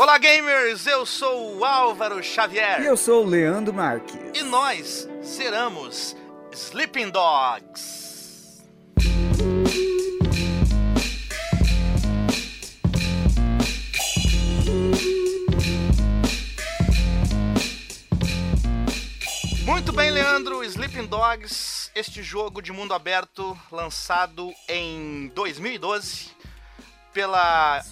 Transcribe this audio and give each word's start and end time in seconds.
Olá, 0.00 0.16
gamers! 0.16 0.86
Eu 0.86 1.04
sou 1.04 1.58
o 1.58 1.62
Álvaro 1.62 2.22
Xavier 2.22 2.80
E 2.80 2.86
eu 2.86 2.96
sou 2.96 3.22
o 3.22 3.28
Leandro 3.28 3.74
Marques. 3.74 4.16
e 4.34 4.42
nós 4.42 5.06
seremos 5.20 6.16
Sleeping 6.50 7.10
Dogs. 7.10 8.62
Muito 19.66 19.92
bem, 19.92 20.10
Leandro. 20.10 20.64
Sleeping 20.64 21.08
Dogs, 21.08 21.90
este 21.94 22.22
jogo 22.22 22.62
de 22.62 22.72
mundo 22.72 22.94
aberto 22.94 23.54
lançado 23.70 24.50
em 24.66 25.30
2012 25.34 26.39
pela. 27.12 27.82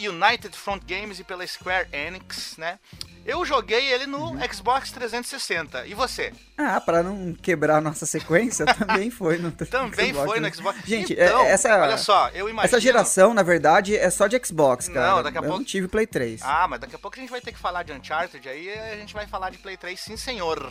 United 0.00 0.56
Front 0.56 0.82
Games 0.86 1.18
e 1.20 1.24
pela 1.24 1.46
Square 1.46 1.88
Enix, 1.92 2.56
né? 2.56 2.78
Eu 3.24 3.44
joguei 3.44 3.92
ele 3.92 4.04
no 4.04 4.32
Xbox 4.52 4.90
360. 4.90 5.86
E 5.86 5.94
você? 5.94 6.32
Ah, 6.58 6.80
pra 6.80 7.04
não 7.04 7.32
quebrar 7.34 7.76
a 7.76 7.80
nossa 7.80 8.04
sequência, 8.04 8.66
também 8.74 9.10
foi 9.10 9.38
no 9.38 9.52
Também 9.52 10.10
Xbox, 10.12 10.26
foi 10.28 10.40
né? 10.40 10.48
no 10.48 10.54
Xbox. 10.56 10.78
Gente, 10.84 11.12
então, 11.12 11.42
é- 11.42 11.50
essa, 11.52 11.80
olha 11.80 11.96
só, 11.98 12.28
eu 12.30 12.48
imagino. 12.48 12.64
essa 12.64 12.80
geração, 12.80 13.32
na 13.32 13.44
verdade, 13.44 13.96
é 13.96 14.10
só 14.10 14.26
de 14.26 14.40
Xbox, 14.44 14.88
Não, 14.88 14.94
cara. 14.94 15.22
daqui 15.22 15.38
a 15.38 15.40
eu 15.40 15.44
pouco- 15.44 15.58
não 15.58 15.64
tive 15.64 15.86
Play 15.86 16.06
3. 16.06 16.40
Ah, 16.42 16.66
mas 16.66 16.80
daqui 16.80 16.96
a 16.96 16.98
pouco 16.98 17.16
a 17.16 17.20
gente 17.20 17.30
vai 17.30 17.40
ter 17.40 17.52
que 17.52 17.58
falar 17.60 17.84
de 17.84 17.92
Uncharted, 17.92 18.48
aí 18.48 18.72
a 18.72 18.96
gente 18.96 19.14
vai 19.14 19.26
falar 19.26 19.50
de 19.50 19.58
Play 19.58 19.76
3, 19.76 20.00
sim, 20.00 20.16
senhor. 20.16 20.68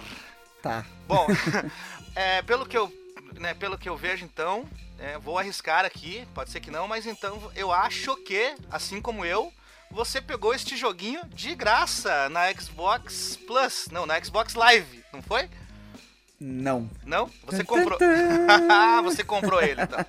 Tá. 0.62 0.84
Bom, 1.08 1.28
é, 2.16 2.42
pelo 2.42 2.66
que 2.66 2.78
eu, 2.78 2.92
né, 3.40 3.54
pelo 3.54 3.78
que 3.78 3.88
eu 3.88 3.96
vejo 3.96 4.26
então, 4.26 4.66
é, 5.02 5.18
vou 5.18 5.38
arriscar 5.38 5.84
aqui, 5.86 6.26
pode 6.34 6.50
ser 6.52 6.60
que 6.60 6.72
não, 6.72 6.88
mas 6.88 7.06
então 7.06 7.52
eu 7.56 7.72
acho 7.72 8.16
que, 8.18 8.56
assim 8.70 9.02
como 9.02 9.26
eu, 9.26 9.52
você 9.90 10.22
pegou 10.22 10.54
este 10.54 10.78
joguinho 10.78 11.22
de 11.28 11.54
graça 11.56 12.30
na 12.30 12.52
Xbox 12.54 13.38
Plus, 13.48 13.88
não, 13.92 14.06
na 14.06 14.22
Xbox 14.24 14.54
Live, 14.54 15.04
não 15.12 15.22
foi? 15.22 15.50
Não. 16.40 16.90
Não? 17.06 17.30
Você 17.46 17.64
comprou. 17.64 18.00
você 19.04 19.24
comprou 19.24 19.62
ele, 19.62 19.82
então. 19.82 20.00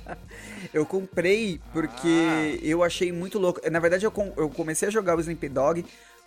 Eu 0.72 0.84
comprei 0.86 1.60
porque 1.72 2.08
Ah. 2.28 2.58
eu 2.62 2.82
achei 2.82 3.12
muito 3.12 3.38
louco. 3.38 3.60
Na 3.70 3.78
verdade, 3.78 4.04
eu, 4.04 4.10
com- 4.10 4.32
eu 4.36 4.48
comecei 4.50 4.88
a 4.88 4.90
jogar 4.90 5.16
o 5.16 5.20
Sleeping 5.20 5.50
Dog 5.50 5.84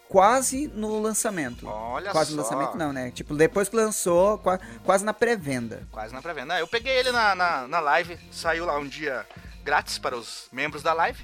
quase 0.09 0.67
no 0.67 0.99
lançamento. 0.99 1.65
Olha 1.67 2.11
quase 2.11 2.31
só. 2.31 2.35
no 2.35 2.41
lançamento 2.43 2.75
não, 2.77 2.91
né? 2.91 3.11
Tipo, 3.11 3.35
depois 3.35 3.69
que 3.69 3.75
lançou, 3.75 4.37
qua- 4.39 4.59
quase 4.83 5.05
na 5.05 5.13
pré-venda. 5.13 5.87
Quase 5.91 6.13
na 6.13 6.21
pré-venda. 6.21 6.55
Ah, 6.55 6.59
Eu 6.59 6.67
peguei 6.67 6.97
ele 6.97 7.11
na, 7.11 7.35
na, 7.35 7.67
na 7.67 7.79
live, 7.79 8.17
saiu 8.31 8.65
lá 8.65 8.77
um 8.77 8.87
dia 8.87 9.25
grátis 9.63 9.97
para 9.99 10.17
os 10.17 10.47
membros 10.51 10.81
da 10.83 10.91
live. 10.93 11.23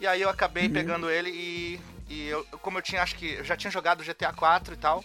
E 0.00 0.06
aí 0.06 0.20
eu 0.20 0.28
acabei 0.28 0.68
pegando 0.68 1.08
ele 1.08 1.30
e, 1.30 1.80
e 2.08 2.28
eu, 2.28 2.44
como 2.60 2.76
eu 2.78 2.82
tinha, 2.82 3.00
acho 3.02 3.14
que 3.14 3.34
eu 3.34 3.44
já 3.44 3.56
tinha 3.56 3.70
jogado 3.70 4.02
GTA 4.04 4.32
4 4.32 4.74
e 4.74 4.76
tal. 4.76 5.02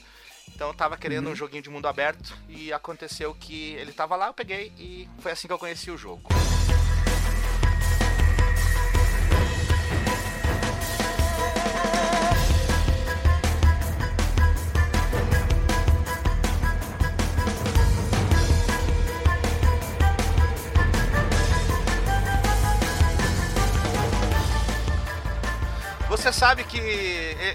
Então 0.53 0.67
eu 0.69 0.73
tava 0.73 0.97
querendo 0.97 1.29
um 1.29 1.35
joguinho 1.35 1.61
de 1.61 1.69
mundo 1.69 1.87
aberto 1.87 2.35
e 2.49 2.73
aconteceu 2.73 3.33
que 3.39 3.73
ele 3.75 3.93
tava 3.93 4.15
lá, 4.15 4.27
eu 4.27 4.33
peguei 4.33 4.73
e 4.77 5.07
foi 5.19 5.31
assim 5.31 5.47
que 5.47 5.53
eu 5.53 5.59
conheci 5.59 5.91
o 5.91 5.97
jogo. 5.97 6.23
Você 26.19 26.33
sabe 26.33 26.63
que 26.65 26.77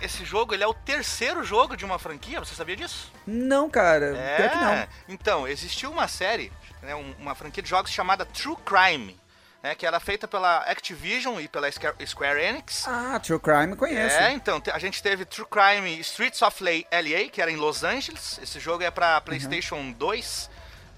esse 0.03 0.25
jogo 0.25 0.55
ele 0.55 0.65
é 0.65 0.67
o 0.67 0.73
terceiro 0.75 1.45
jogo 1.45 1.77
de 1.77 1.85
uma 1.85 1.99
franquia? 1.99 2.41
Você 2.41 2.55
sabia 2.55 2.75
disso? 2.75 3.13
Não, 3.27 3.69
cara. 3.69 4.15
Pior 4.37 4.51
que 4.51 4.57
não. 4.57 4.89
Então, 5.09 5.47
existiu 5.49 5.91
uma 5.91 6.09
série, 6.09 6.51
né, 6.83 6.95
um- 6.95 7.15
uma 7.19 7.35
franquia 7.35 7.63
de 7.63 7.69
jogos 7.69 7.91
chamada 7.91 8.25
True 8.25 8.57
Crime, 8.65 9.21
né, 9.63 9.75
que 9.75 9.87
era 9.87 10.01
feita 10.01 10.27
pela 10.27 10.59
Activision 10.61 11.39
e 11.41 11.47
pela 11.47 11.69
Square 11.71 12.41
Enix. 12.41 12.89
Ah, 12.89 13.21
True 13.21 13.39
Crime 13.39 13.77
conheço. 13.77 14.17
É, 14.17 14.33
então, 14.33 14.61
a 14.73 14.79
gente 14.79 15.03
teve 15.03 15.25
True 15.27 15.47
Crime 15.47 16.01
Streets 16.01 16.41
of 16.41 16.63
La- 16.65 16.71
LA, 16.91 17.29
que 17.31 17.43
era 17.43 17.51
em 17.51 17.57
Los 17.57 17.85
Angeles. 17.85 18.39
Esse 18.43 18.59
jogo 18.59 18.83
é 18.83 18.91
pra 18.91 19.21
PlayStation 19.21 19.93
2. 19.93 20.51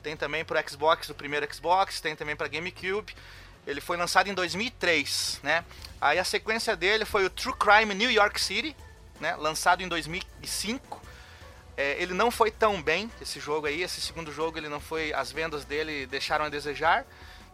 Tem 0.04 0.16
também 0.16 0.44
pro 0.44 0.56
Xbox, 0.70 1.08
o 1.08 1.14
primeiro 1.14 1.52
Xbox, 1.52 2.00
tem 2.00 2.14
também 2.14 2.36
pra 2.36 2.46
GameCube. 2.46 3.12
Ele 3.66 3.80
foi 3.80 3.96
lançado 3.96 4.28
em 4.28 4.34
2003, 4.34 5.40
né? 5.42 5.64
Aí 6.00 6.18
a 6.18 6.24
sequência 6.24 6.76
dele 6.76 7.04
foi 7.04 7.24
o 7.24 7.30
True 7.30 7.54
Crime 7.56 7.94
New 7.94 8.10
York 8.10 8.40
City, 8.40 8.76
né? 9.20 9.34
Lançado 9.36 9.82
em 9.82 9.88
2005. 9.88 11.02
É, 11.76 12.00
ele 12.00 12.14
não 12.14 12.30
foi 12.30 12.50
tão 12.50 12.80
bem, 12.82 13.10
esse 13.20 13.38
jogo 13.40 13.66
aí. 13.66 13.82
Esse 13.82 14.00
segundo 14.00 14.32
jogo, 14.32 14.56
ele 14.56 14.68
não 14.68 14.80
foi... 14.80 15.12
As 15.12 15.30
vendas 15.32 15.64
dele 15.64 16.06
deixaram 16.06 16.44
a 16.44 16.48
desejar. 16.48 17.04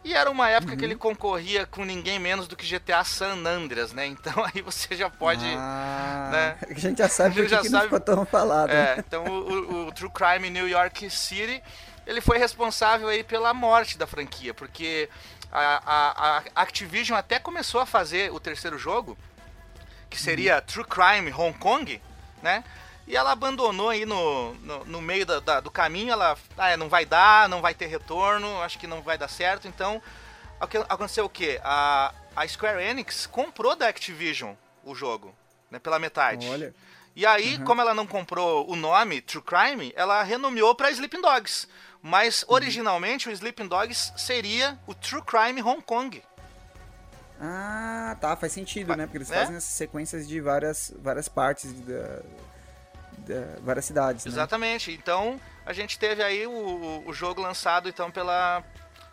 E 0.03 0.13
era 0.13 0.29
uma 0.29 0.49
época 0.49 0.75
que 0.75 0.83
ele 0.83 0.95
concorria 0.95 1.65
com 1.65 1.83
ninguém 1.85 2.19
menos 2.19 2.45
do 2.47 2.55
que 2.57 2.65
GTA 2.67 3.03
San 3.05 3.35
Andreas, 3.45 3.91
né? 3.93 4.05
Então 4.05 4.33
aí 4.53 4.61
você 4.61 4.95
já 4.95 5.09
pode... 5.09 5.45
Ah, 5.57 6.29
né? 6.31 6.57
A 6.69 6.79
gente 6.79 6.97
já 6.99 7.09
sabe 7.09 7.35
por 7.35 7.47
que 7.47 7.57
que 7.57 7.69
sabe- 7.69 7.83
ficou 7.85 7.99
tão 7.99 8.25
falado. 8.25 8.69
É, 8.69 8.97
né? 8.97 9.03
então 9.05 9.25
o, 9.25 9.49
o- 9.83 9.87
o 9.87 9.91
True 9.93 10.11
Crime 10.11 10.49
New 10.49 10.67
York 10.67 11.09
City, 11.09 11.61
ele 12.05 12.19
foi 12.21 12.37
responsável 12.37 13.07
aí 13.07 13.23
pela 13.23 13.53
morte 13.53 13.97
da 13.97 14.05
franquia, 14.05 14.53
porque 14.53 15.09
a, 15.57 15.81
a- 15.85 16.43
a 16.55 16.61
Activision 16.61 17.17
até 17.17 17.39
começou 17.39 17.79
a 17.79 17.85
fazer 17.85 18.31
o 18.31 18.39
terceiro 18.39 18.77
jogo, 18.77 19.17
que 20.09 20.19
seria 20.19 20.61
True 20.61 20.85
Crime 20.85 21.31
Hong 21.31 21.57
Kong, 21.57 22.01
né? 22.41 22.63
E 23.05 23.15
ela 23.17 23.31
abandonou 23.31 23.89
aí 23.89 24.05
no, 24.05 24.53
no, 24.55 24.85
no 24.85 25.01
meio 25.01 25.25
da- 25.25 25.39
da- 25.39 25.59
do 25.59 25.69
caminho, 25.69 26.11
ela, 26.13 26.37
ah, 26.57 26.69
é, 26.69 26.77
não 26.77 26.87
vai 26.89 27.05
dar, 27.05 27.49
não 27.49 27.61
vai 27.61 27.73
ter 27.73 27.87
retorno, 27.87 28.61
acho 28.61 28.79
que 28.79 28.87
não 28.87 29.01
vai 29.01 29.17
dar 29.17 29.27
certo, 29.27 29.67
então 29.67 30.01
aconteceu 30.89 31.25
o 31.25 31.29
quê? 31.29 31.59
A, 31.63 32.13
a 32.35 32.47
Square 32.47 32.81
Enix 32.83 33.25
comprou 33.27 33.75
da 33.75 33.87
Activision 33.87 34.53
o 34.83 34.95
jogo, 34.95 35.35
né, 35.69 35.79
pela 35.79 35.99
metade. 35.99 36.47
Olha. 36.49 36.73
E 37.15 37.25
aí, 37.27 37.59
como 37.59 37.79
ela 37.81 37.93
não 37.93 38.07
comprou 38.07 38.67
o 38.69 38.75
nome 38.75 39.21
True 39.21 39.43
Crime, 39.43 39.93
ela 39.95 40.23
renomeou 40.23 40.73
para 40.73 40.89
Sleeping 40.89 41.21
Dogs. 41.21 41.67
Mas 42.05 42.43
originalmente 42.49 43.29
o 43.29 43.31
Sleeping 43.31 43.69
Dogs 43.69 44.11
seria 44.17 44.77
o 44.85 44.93
True 44.93 45.21
Crime 45.21 45.63
Hong 45.63 45.81
Kong. 45.81 46.21
Ah, 47.39 48.17
tá, 48.19 48.35
faz 48.35 48.51
sentido, 48.51 48.93
né? 48.93 49.05
Porque 49.05 49.19
eles 49.19 49.29
né? 49.29 49.39
fazem 49.39 49.55
essas 49.55 49.71
sequências 49.71 50.27
de 50.27 50.41
várias, 50.41 50.93
várias 50.99 51.29
partes 51.29 51.71
da, 51.71 52.21
é, 53.29 53.57
várias 53.61 53.85
cidades. 53.85 54.25
Né? 54.25 54.31
Exatamente. 54.31 54.91
Então 54.91 55.39
a 55.65 55.71
gente 55.71 55.97
teve 55.97 56.21
aí 56.21 56.45
o, 56.45 57.03
o 57.05 57.13
jogo 57.13 57.41
lançado 57.41 57.87
então 57.87 58.11
pela, 58.11 58.61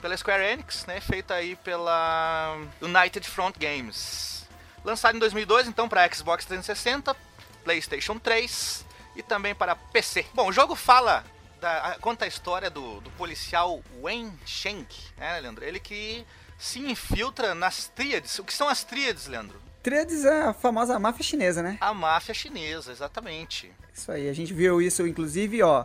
pela 0.02 0.16
Square 0.16 0.42
Enix, 0.42 0.84
né? 0.86 1.00
Feito 1.00 1.32
aí 1.32 1.54
pela 1.54 2.56
United 2.80 3.28
Front 3.28 3.56
Games. 3.56 4.48
Lançado 4.84 5.14
em 5.14 5.20
2002, 5.20 5.68
então 5.68 5.88
para 5.88 6.12
Xbox 6.12 6.44
360, 6.44 7.14
PlayStation 7.62 8.18
3 8.18 8.84
e 9.14 9.22
também 9.22 9.54
para 9.54 9.76
PC. 9.76 10.26
Bom, 10.34 10.48
o 10.48 10.52
jogo 10.52 10.74
fala 10.74 11.24
da, 11.60 11.96
conta 12.00 12.24
a 12.24 12.28
história 12.28 12.70
do, 12.70 13.00
do 13.00 13.10
policial 13.12 13.82
Wen 14.00 14.32
Sheng, 14.44 14.86
né, 15.16 15.38
Leandro? 15.40 15.64
Ele 15.64 15.78
que 15.78 16.24
se 16.58 16.80
infiltra 16.80 17.54
nas 17.54 17.88
tríades. 17.88 18.38
O 18.38 18.44
que 18.44 18.52
são 18.52 18.68
as 18.68 18.82
tríades, 18.82 19.26
Leandro? 19.26 19.60
Tríades 19.82 20.24
é 20.24 20.42
a 20.42 20.52
famosa 20.52 20.98
máfia 20.98 21.24
chinesa, 21.24 21.62
né? 21.62 21.78
A 21.80 21.94
máfia 21.94 22.34
chinesa, 22.34 22.92
exatamente. 22.92 23.72
Isso 23.94 24.10
aí, 24.10 24.28
a 24.28 24.32
gente 24.32 24.52
viu 24.52 24.80
isso, 24.82 25.06
inclusive, 25.06 25.62
ó. 25.62 25.84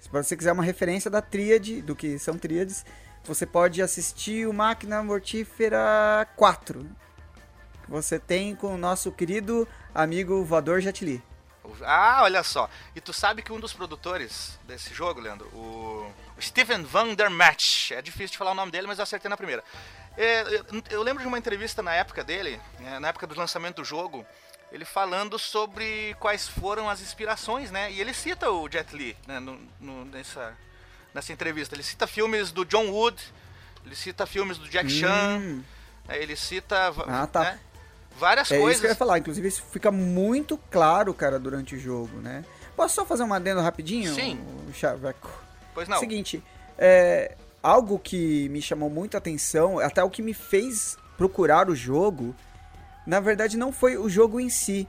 Se 0.00 0.08
você 0.08 0.36
quiser 0.36 0.52
uma 0.52 0.62
referência 0.62 1.10
da 1.10 1.20
tríade, 1.20 1.82
do 1.82 1.96
que 1.96 2.18
são 2.18 2.38
tríades, 2.38 2.84
você 3.24 3.46
pode 3.46 3.82
assistir 3.82 4.46
o 4.46 4.52
Máquina 4.52 5.02
Mortífera 5.02 6.26
4. 6.36 6.86
Que 7.82 7.90
você 7.90 8.18
tem 8.18 8.54
com 8.54 8.74
o 8.74 8.78
nosso 8.78 9.10
querido 9.12 9.66
amigo 9.94 10.44
voador 10.44 10.80
Jet 10.80 11.04
Li. 11.04 11.22
Ah, 11.82 12.20
olha 12.22 12.42
só. 12.42 12.68
E 12.94 13.00
tu 13.00 13.12
sabe 13.12 13.42
que 13.42 13.52
um 13.52 13.60
dos 13.60 13.72
produtores 13.72 14.58
desse 14.64 14.92
jogo, 14.92 15.20
Leandro, 15.20 15.46
o 15.48 16.12
Steven 16.40 16.82
Van 16.82 17.14
der 17.14 17.30
Match, 17.30 17.90
é 17.92 18.02
difícil 18.02 18.32
de 18.32 18.38
falar 18.38 18.52
o 18.52 18.54
nome 18.54 18.70
dele, 18.70 18.86
mas 18.86 18.98
eu 18.98 19.02
acertei 19.02 19.28
na 19.28 19.36
primeira. 19.36 19.64
É, 20.16 20.44
eu 20.90 21.02
lembro 21.02 21.22
de 21.22 21.28
uma 21.28 21.38
entrevista 21.38 21.82
na 21.82 21.92
época 21.92 22.22
dele, 22.22 22.60
né, 22.78 22.98
na 22.98 23.08
época 23.08 23.26
do 23.26 23.34
lançamento 23.34 23.76
do 23.76 23.84
jogo, 23.84 24.24
ele 24.70 24.84
falando 24.84 25.38
sobre 25.38 26.14
quais 26.18 26.48
foram 26.48 26.88
as 26.88 27.00
inspirações, 27.00 27.70
né? 27.70 27.90
E 27.92 28.00
ele 28.00 28.12
cita 28.12 28.50
o 28.50 28.68
Jet 28.68 28.94
Li 28.94 29.16
né, 29.26 29.38
no, 29.38 29.60
no, 29.80 30.04
nessa, 30.06 30.56
nessa 31.12 31.32
entrevista. 31.32 31.74
Ele 31.74 31.82
cita 31.82 32.06
filmes 32.06 32.50
do 32.50 32.64
John 32.64 32.88
Wood, 32.90 33.22
ele 33.84 33.94
cita 33.94 34.26
filmes 34.26 34.58
do 34.58 34.68
Jack 34.68 34.90
Chan, 34.90 35.38
hum. 35.40 35.62
Né, 36.06 36.22
ele 36.22 36.36
cita 36.36 36.92
ah, 37.06 37.26
tá. 37.26 37.40
né, 37.40 37.60
várias 38.18 38.50
é 38.50 38.58
coisas. 38.58 38.68
É 38.68 38.72
isso 38.72 38.80
que 38.80 38.86
eu 38.86 38.90
ia 38.90 38.96
falar. 38.96 39.18
Inclusive, 39.18 39.48
isso 39.48 39.62
fica 39.70 39.90
muito 39.90 40.58
claro, 40.70 41.12
cara, 41.14 41.38
durante 41.38 41.74
o 41.74 41.78
jogo, 41.78 42.18
né? 42.18 42.44
Posso 42.76 42.94
só 42.94 43.04
fazer 43.04 43.22
um 43.22 43.32
adendo 43.32 43.60
rapidinho? 43.60 44.14
Sim. 44.14 44.40
Chaveco? 44.72 45.30
Pois 45.74 45.88
não. 45.88 45.98
Seguinte, 45.98 46.42
é, 46.78 47.36
algo 47.62 47.98
que 47.98 48.48
me 48.50 48.60
chamou 48.60 48.90
muita 48.90 49.18
atenção, 49.18 49.78
até 49.78 50.02
o 50.02 50.10
que 50.10 50.22
me 50.22 50.34
fez 50.34 50.96
procurar 51.16 51.68
o 51.70 51.74
jogo, 51.74 52.34
na 53.06 53.20
verdade 53.20 53.56
não 53.56 53.72
foi 53.72 53.96
o 53.96 54.08
jogo 54.08 54.40
em 54.40 54.48
si. 54.48 54.88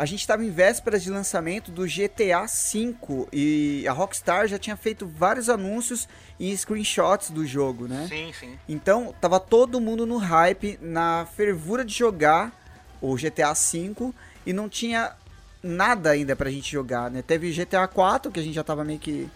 A 0.00 0.06
gente 0.06 0.20
estava 0.20 0.42
em 0.42 0.50
vésperas 0.50 1.02
de 1.02 1.10
lançamento 1.10 1.70
do 1.70 1.84
GTA 1.84 2.46
V 2.46 3.26
e 3.30 3.86
a 3.86 3.92
Rockstar 3.92 4.48
já 4.48 4.58
tinha 4.58 4.74
feito 4.74 5.06
vários 5.06 5.50
anúncios 5.50 6.08
e 6.38 6.56
screenshots 6.56 7.28
do 7.28 7.46
jogo, 7.46 7.86
né? 7.86 8.06
Sim, 8.08 8.32
sim. 8.32 8.58
Então 8.66 9.14
tava 9.20 9.38
todo 9.38 9.78
mundo 9.78 10.06
no 10.06 10.16
hype, 10.16 10.78
na 10.80 11.28
fervura 11.36 11.84
de 11.84 11.92
jogar 11.92 12.50
o 12.98 13.14
GTA 13.14 13.52
V 13.52 14.14
e 14.46 14.54
não 14.54 14.70
tinha 14.70 15.14
nada 15.62 16.12
ainda 16.12 16.34
pra 16.34 16.50
gente 16.50 16.72
jogar, 16.72 17.10
né? 17.10 17.20
Teve 17.20 17.52
GTA 17.52 17.86
4 17.86 18.32
que 18.32 18.40
a 18.40 18.42
gente 18.42 18.54
já 18.54 18.64
tava 18.64 18.82
meio 18.82 18.98
que 18.98 19.28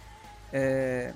é, 0.51 1.13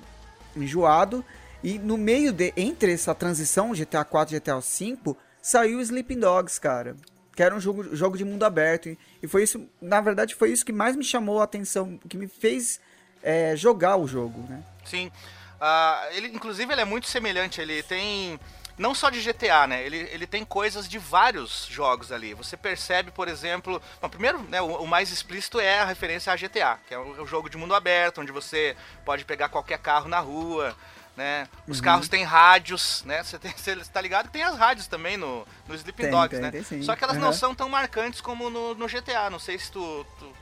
enjoado 0.55 1.25
e 1.63 1.79
no 1.79 1.97
meio 1.97 2.31
de 2.31 2.53
entre 2.55 2.93
essa 2.93 3.15
transição 3.15 3.73
GTA 3.73 4.05
4 4.05 4.35
e 4.35 4.39
GTA 4.39 4.61
5, 4.61 5.17
saiu 5.41 5.81
Sleeping 5.81 6.19
Dogs, 6.19 6.59
cara. 6.59 6.95
Que 7.39 7.43
era 7.43 7.55
um 7.55 7.61
jogo, 7.61 7.95
jogo 7.95 8.17
de 8.17 8.25
mundo 8.25 8.43
aberto. 8.43 8.97
E 9.23 9.25
foi 9.25 9.43
isso, 9.43 9.65
na 9.81 10.01
verdade, 10.01 10.35
foi 10.35 10.51
isso 10.51 10.65
que 10.65 10.73
mais 10.73 10.97
me 10.97 11.05
chamou 11.05 11.39
a 11.39 11.45
atenção, 11.45 11.97
que 12.09 12.17
me 12.17 12.27
fez 12.27 12.81
é, 13.23 13.55
jogar 13.55 13.95
o 13.95 14.05
jogo, 14.05 14.45
né? 14.49 14.61
Sim. 14.83 15.07
Uh, 15.07 16.15
ele, 16.15 16.27
inclusive, 16.27 16.69
ele 16.69 16.81
é 16.81 16.83
muito 16.83 17.07
semelhante. 17.07 17.61
Ele 17.61 17.81
tem. 17.81 18.37
Não 18.77 18.93
só 18.93 19.09
de 19.09 19.21
GTA, 19.21 19.67
né? 19.67 19.85
Ele, 19.85 19.99
ele 20.11 20.27
tem 20.27 20.43
coisas 20.43 20.85
de 20.85 20.99
vários 20.99 21.65
jogos 21.67 22.11
ali. 22.11 22.33
Você 22.33 22.57
percebe, 22.57 23.09
por 23.09 23.29
exemplo. 23.29 23.81
Bom, 24.01 24.09
primeiro, 24.09 24.41
né, 24.49 24.61
o, 24.61 24.83
o, 24.83 24.85
mais 24.85 25.09
explícito 25.09 25.61
é 25.61 25.79
a 25.79 25.85
referência 25.85 26.33
a 26.33 26.35
GTA, 26.35 26.77
que 26.89 26.93
é 26.93 26.99
o, 26.99 27.23
o 27.23 27.25
jogo 27.25 27.49
de 27.49 27.55
mundo 27.55 27.73
aberto, 27.73 28.19
onde 28.19 28.33
você 28.33 28.75
pode 29.05 29.23
pegar 29.23 29.47
qualquer 29.47 29.79
carro 29.79 30.09
na 30.09 30.19
rua 30.19 30.75
né? 31.19 31.49
Os 31.67 31.79
uhum. 31.79 31.83
carros 31.83 32.07
têm 32.07 32.23
rádios, 32.23 33.03
né? 33.05 33.21
Você, 33.21 33.37
tem, 33.37 33.51
você 33.55 33.75
tá 33.75 33.99
ligado 33.99 34.27
que 34.27 34.31
tem 34.31 34.43
as 34.43 34.57
rádios 34.57 34.87
também 34.87 35.17
no, 35.17 35.45
no 35.67 35.75
Sleeping 35.75 36.03
tem, 36.03 36.11
Dogs, 36.11 36.29
tem, 36.29 36.39
né? 36.39 36.63
Tem, 36.63 36.81
Só 36.81 36.95
que 36.95 37.03
elas 37.03 37.17
uhum. 37.17 37.23
não 37.23 37.33
são 37.33 37.53
tão 37.53 37.67
marcantes 37.67 38.21
como 38.21 38.49
no, 38.49 38.73
no 38.73 38.87
GTA. 38.87 39.29
Não 39.29 39.37
sei 39.37 39.59
se 39.59 39.69
tu, 39.69 40.05
tu, 40.17 40.33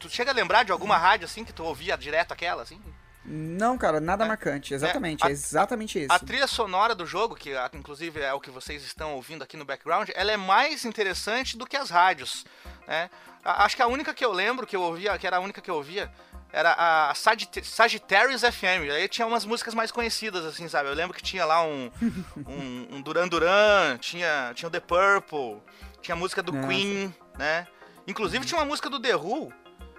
tu, 0.00 0.08
chega 0.08 0.30
a 0.30 0.34
lembrar 0.34 0.64
de 0.64 0.72
alguma 0.72 0.96
rádio 0.96 1.26
assim 1.26 1.44
que 1.44 1.52
tu 1.52 1.62
ouvia 1.62 1.94
direto 1.94 2.32
aquela, 2.32 2.62
assim? 2.62 2.80
Não, 3.22 3.76
cara, 3.76 4.00
nada 4.00 4.24
é. 4.24 4.28
marcante. 4.28 4.72
Exatamente, 4.72 5.22
é, 5.22 5.26
a, 5.26 5.28
é 5.28 5.32
exatamente 5.32 5.98
isso. 5.98 6.12
A 6.12 6.18
trilha 6.18 6.46
sonora 6.46 6.94
do 6.94 7.04
jogo, 7.04 7.34
que 7.34 7.52
inclusive 7.74 8.20
é 8.20 8.32
o 8.32 8.40
que 8.40 8.50
vocês 8.50 8.82
estão 8.82 9.14
ouvindo 9.14 9.44
aqui 9.44 9.58
no 9.58 9.64
background, 9.66 10.08
ela 10.14 10.32
é 10.32 10.38
mais 10.38 10.86
interessante 10.86 11.54
do 11.54 11.66
que 11.66 11.76
as 11.76 11.90
rádios, 11.90 12.46
né? 12.88 13.10
Acho 13.44 13.76
que 13.76 13.82
a 13.82 13.86
única 13.86 14.14
que 14.14 14.24
eu 14.24 14.32
lembro 14.32 14.66
que 14.66 14.74
eu 14.74 14.80
ouvia, 14.80 15.18
que 15.18 15.26
era 15.26 15.36
a 15.36 15.40
única 15.40 15.60
que 15.60 15.70
eu 15.70 15.74
ouvia, 15.74 16.10
era 16.54 16.72
a 16.78 17.12
Sagittarius 17.14 18.42
FM. 18.42 18.88
Aí 18.94 19.08
tinha 19.08 19.26
umas 19.26 19.44
músicas 19.44 19.74
mais 19.74 19.90
conhecidas, 19.90 20.44
assim, 20.44 20.68
sabe? 20.68 20.88
Eu 20.88 20.94
lembro 20.94 21.12
que 21.12 21.22
tinha 21.22 21.44
lá 21.44 21.64
um, 21.64 21.90
um, 22.46 22.96
um 22.96 23.02
Duran 23.02 23.26
Duran, 23.26 23.98
tinha, 23.98 24.52
tinha 24.54 24.68
o 24.68 24.70
The 24.70 24.78
Purple, 24.78 25.60
tinha 26.00 26.14
a 26.14 26.18
música 26.18 26.40
do 26.42 26.52
Nossa. 26.52 26.68
Queen, 26.68 27.12
né? 27.36 27.66
Inclusive 28.06 28.46
tinha 28.46 28.60
uma 28.60 28.66
música 28.66 28.88
do 28.88 29.00
The 29.00 29.16
Who, 29.16 29.52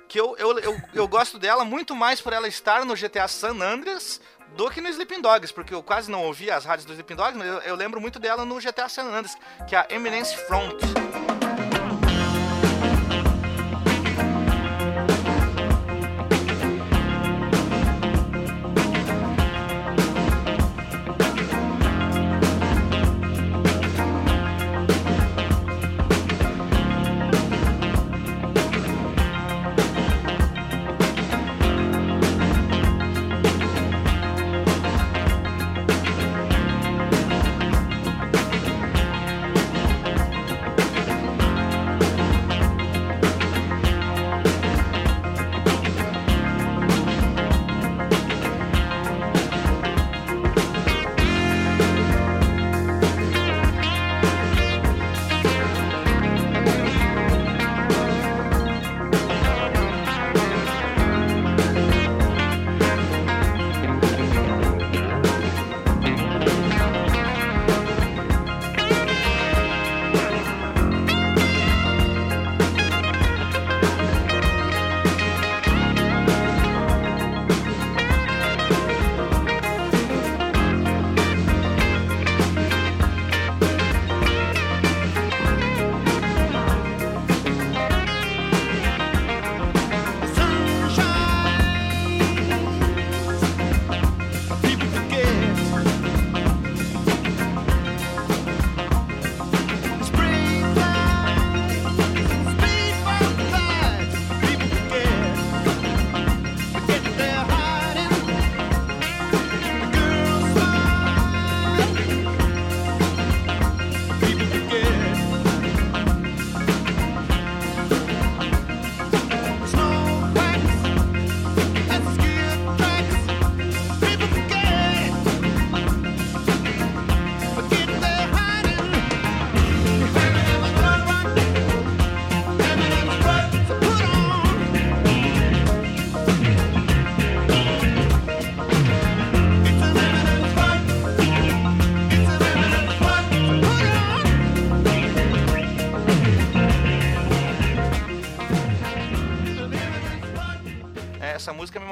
que 0.07 0.17
eu, 0.17 0.37
eu, 0.37 0.57
eu, 0.59 0.81
eu 0.93 1.07
gosto 1.09 1.37
dela 1.37 1.65
muito 1.65 1.93
mais 1.93 2.21
por 2.21 2.31
ela 2.31 2.47
estar 2.47 2.85
no 2.85 2.95
GTA 2.95 3.27
San 3.27 3.61
Andreas 3.61 4.21
do 4.55 4.69
que 4.69 4.79
no 4.79 4.87
Sleeping 4.87 5.21
Dogs, 5.21 5.53
porque 5.53 5.73
eu 5.73 5.83
quase 5.83 6.09
não 6.09 6.23
ouvia 6.23 6.55
as 6.55 6.63
rádios 6.63 6.85
do 6.85 6.93
Sleeping 6.93 7.15
Dogs, 7.15 7.37
mas 7.37 7.47
eu, 7.47 7.59
eu 7.59 7.75
lembro 7.75 7.99
muito 7.99 8.17
dela 8.17 8.45
no 8.45 8.61
GTA 8.61 8.87
San 8.87 9.03
Andreas, 9.03 9.35
que 9.67 9.75
é 9.75 9.79
a 9.79 9.87
Eminence 9.89 10.37
Front. 10.37 10.79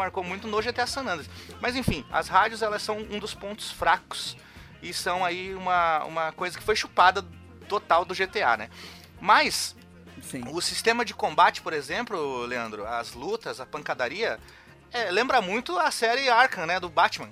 Marcou 0.03 0.23
muito 0.23 0.47
no 0.47 0.61
GTA 0.61 0.85
San 0.85 1.01
Andreas. 1.01 1.29
Mas 1.61 1.75
enfim, 1.75 2.05
as 2.11 2.27
rádios 2.27 2.61
elas 2.61 2.81
são 2.81 2.97
um 2.97 3.19
dos 3.19 3.33
pontos 3.33 3.71
fracos 3.71 4.35
e 4.81 4.93
são 4.93 5.23
aí 5.23 5.53
uma, 5.55 6.03
uma 6.03 6.31
coisa 6.33 6.57
que 6.57 6.63
foi 6.63 6.75
chupada 6.75 7.25
total 7.69 8.03
do 8.03 8.13
GTA, 8.13 8.57
né? 8.57 8.69
Mas 9.21 9.75
Sim. 10.21 10.43
o 10.51 10.61
sistema 10.61 11.05
de 11.05 11.13
combate, 11.13 11.61
por 11.61 11.71
exemplo, 11.71 12.45
Leandro, 12.45 12.85
as 12.85 13.13
lutas, 13.13 13.61
a 13.61 13.65
pancadaria, 13.65 14.37
é, 14.91 15.09
lembra 15.09 15.41
muito 15.41 15.77
a 15.79 15.89
série 15.89 16.27
Arkham, 16.29 16.65
né, 16.65 16.79
do 16.79 16.89
Batman. 16.89 17.29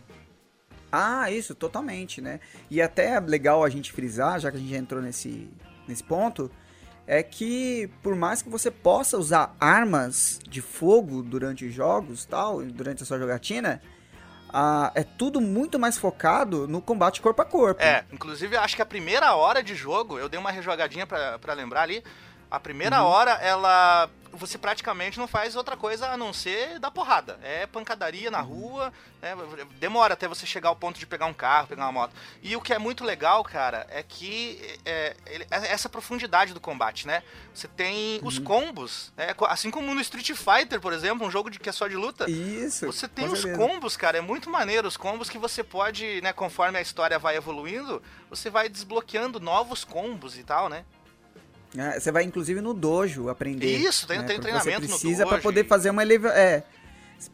Ah, 0.92 1.30
isso, 1.30 1.54
totalmente, 1.54 2.22
né? 2.22 2.40
E 2.70 2.82
até 2.82 3.16
é 3.16 3.20
legal 3.20 3.64
a 3.64 3.70
gente 3.70 3.92
frisar, 3.92 4.40
já 4.40 4.52
que 4.52 4.58
a 4.58 4.60
gente 4.60 4.72
já 4.72 4.78
entrou 4.78 5.02
nesse, 5.02 5.50
nesse 5.88 6.04
ponto, 6.04 6.52
é 7.12 7.22
que 7.22 7.90
por 8.02 8.16
mais 8.16 8.42
que 8.42 8.50
você 8.50 8.72
possa 8.72 9.18
usar 9.18 9.54
armas 9.60 10.40
de 10.48 10.62
fogo 10.62 11.22
durante 11.22 11.66
os 11.66 11.74
jogos, 11.74 12.24
tal, 12.24 12.64
durante 12.64 13.04
a 13.04 13.06
sua 13.06 13.20
jogatina, 13.20 13.82
ah, 14.48 14.94
é 14.96 15.04
tudo 15.04 15.42
muito 15.42 15.78
mais 15.78 15.98
focado 15.98 16.70
no 16.70 16.82
combate 16.82 17.20
corpo 17.20 17.42
a 17.42 17.46
corpo. 17.46 17.84
É, 17.84 18.06
inclusive 18.14 18.56
acho 18.56 18.78
que 18.78 18.82
a 18.82 18.86
primeira 18.86 19.36
hora 19.36 19.62
de 19.62 19.76
jogo, 19.76 20.18
eu 20.18 20.30
dei 20.30 20.40
uma 20.40 20.52
rejogadinha 20.52 21.06
pra 21.06 21.54
lembrar 21.54 21.82
ali, 21.82 22.02
a 22.50 22.62
primeira 22.62 23.04
hora 23.04 23.32
ela 23.42 24.10
você 24.32 24.58
praticamente 24.58 25.20
não 25.20 25.28
faz 25.28 25.56
outra 25.56 25.76
coisa 25.76 26.08
a 26.10 26.18
não 26.18 26.32
ser 26.34 26.80
dar 26.80 26.90
porrada. 26.92 27.40
É 27.44 27.66
pancadaria 27.68 28.32
na 28.32 28.42
rua, 28.42 28.92
né? 29.22 29.36
demora 29.80 30.14
até 30.14 30.28
você 30.28 30.46
chegar 30.46 30.70
ao 30.70 30.76
ponto 30.76 31.00
de 31.00 31.06
pegar 31.06 31.26
um 31.26 31.34
carro, 31.34 31.68
pegar 31.68 31.84
uma 31.86 31.92
moto. 31.92 32.14
E 32.42 32.56
o 32.56 32.62
que 32.62 32.74
é 32.74 32.80
muito 32.80 33.04
legal, 33.04 33.44
cara, 33.44 33.86
é 33.90 34.02
que 34.02 34.78
é, 34.86 35.16
ele- 35.26 35.48
é 35.52 35.72
essa 35.72 35.90
profundidade 35.90 36.54
do 36.54 36.60
combate, 36.60 37.06
né? 37.06 37.24
Você 37.54 37.68
tem 37.68 38.20
os 38.24 38.40
combos, 38.40 39.12
né? 39.18 39.36
assim 39.50 39.70
como 39.70 39.94
no 39.94 40.02
Street 40.02 40.32
Fighter, 40.34 40.80
por 40.80 40.94
exemplo, 40.94 41.28
um 41.28 41.32
jogo 41.32 41.50
de, 41.50 41.60
que 41.60 41.70
é 41.70 41.74
só 41.74 41.88
de 41.88 41.96
luta. 41.96 42.30
Isso. 42.30 42.86
Você 42.86 43.08
tem 43.08 43.26
os 43.26 43.42
certeza. 43.42 43.58
combos, 43.58 43.98
cara, 43.98 44.18
é 44.18 44.22
muito 44.22 44.50
maneiro. 44.50 44.88
Os 44.88 44.98
combos 44.98 45.30
que 45.30 45.38
você 45.38 45.64
pode, 45.64 46.22
né, 46.22 46.32
conforme 46.34 46.78
a 46.78 46.82
história 46.82 47.20
vai 47.20 47.36
evoluindo, 47.36 48.02
você 48.30 48.50
vai 48.50 48.70
desbloqueando 48.70 49.40
novos 49.40 49.84
combos 49.84 50.38
e 50.38 50.44
tal, 50.44 50.70
né? 50.70 50.86
É, 51.78 52.00
você 52.00 52.12
vai 52.12 52.24
inclusive 52.24 52.60
no 52.62 52.74
dojo 52.74 53.30
aprender. 53.30 53.66
Isso, 53.78 54.06
tem- 54.08 54.18
tem 54.18 54.26
porque 54.40 54.42
treinamento 54.42 54.82
no 54.82 54.88
Você 54.88 55.00
precisa 55.00 55.26
para 55.26 55.38
poder 55.40 55.66
fazer 55.68 55.90
uma 55.90 56.02
eleva... 56.02 56.30
é, 56.30 56.64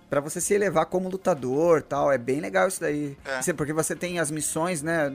para 0.09 0.19
você 0.19 0.39
se 0.41 0.53
elevar 0.53 0.85
como 0.85 1.09
lutador, 1.09 1.81
tal, 1.81 2.11
é 2.11 2.17
bem 2.17 2.39
legal 2.39 2.67
isso 2.67 2.79
daí. 2.81 3.17
É. 3.25 3.53
Porque 3.53 3.73
você 3.73 3.95
tem 3.95 4.19
as 4.19 4.29
missões, 4.29 4.81
né, 4.81 5.11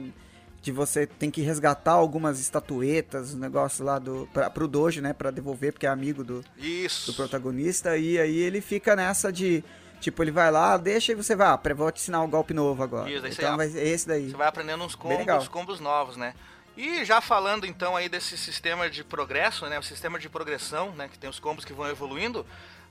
de 0.61 0.71
você 0.71 1.05
tem 1.05 1.29
que 1.29 1.41
resgatar 1.41 1.91
algumas 1.91 2.39
estatuetas, 2.39 3.33
o 3.33 3.37
negócio 3.37 3.83
lá 3.85 3.99
do 3.99 4.27
pra, 4.33 4.49
pro 4.49 4.67
dojo, 4.67 5.01
né, 5.01 5.13
para 5.13 5.29
devolver 5.29 5.73
porque 5.73 5.85
é 5.85 5.89
amigo 5.89 6.23
do, 6.23 6.43
Isso. 6.57 7.11
do 7.11 7.15
protagonista 7.15 7.97
e 7.97 8.19
aí 8.19 8.37
ele 8.37 8.61
fica 8.61 8.95
nessa 8.95 9.31
de 9.31 9.63
tipo, 10.01 10.21
ele 10.23 10.31
vai 10.31 10.51
lá, 10.51 10.75
deixa 10.75 11.11
e 11.11 11.15
você 11.15 11.33
vai, 11.35 11.47
ah, 11.47 11.59
vou 11.75 11.91
te 11.91 12.01
ensinar 12.01 12.21
um 12.21 12.29
golpe 12.29 12.53
novo 12.53 12.81
agora. 12.83 13.09
Isso, 13.09 13.25
aí 13.25 13.31
você- 13.31 13.41
então 13.41 13.55
vai 13.57 13.69
ser 13.69 13.87
esse 13.87 14.07
daí. 14.07 14.31
Você 14.31 14.35
vai 14.37 14.47
aprendendo 14.47 14.83
uns 14.83 14.95
combos, 14.95 15.47
combos 15.47 15.79
novos, 15.79 16.17
né? 16.17 16.33
E 16.75 17.05
já 17.05 17.21
falando 17.21 17.65
então 17.65 17.95
aí 17.95 18.09
desse 18.09 18.37
sistema 18.37 18.89
de 18.89 19.03
progresso, 19.03 19.65
né? 19.67 19.77
O 19.77 19.83
sistema 19.83 20.17
de 20.17 20.27
progressão, 20.27 20.91
né? 20.93 21.07
Que 21.07 21.17
tem 21.19 21.29
os 21.29 21.39
combos 21.39 21.63
que 21.63 21.73
vão 21.73 21.87
evoluindo. 21.87 22.45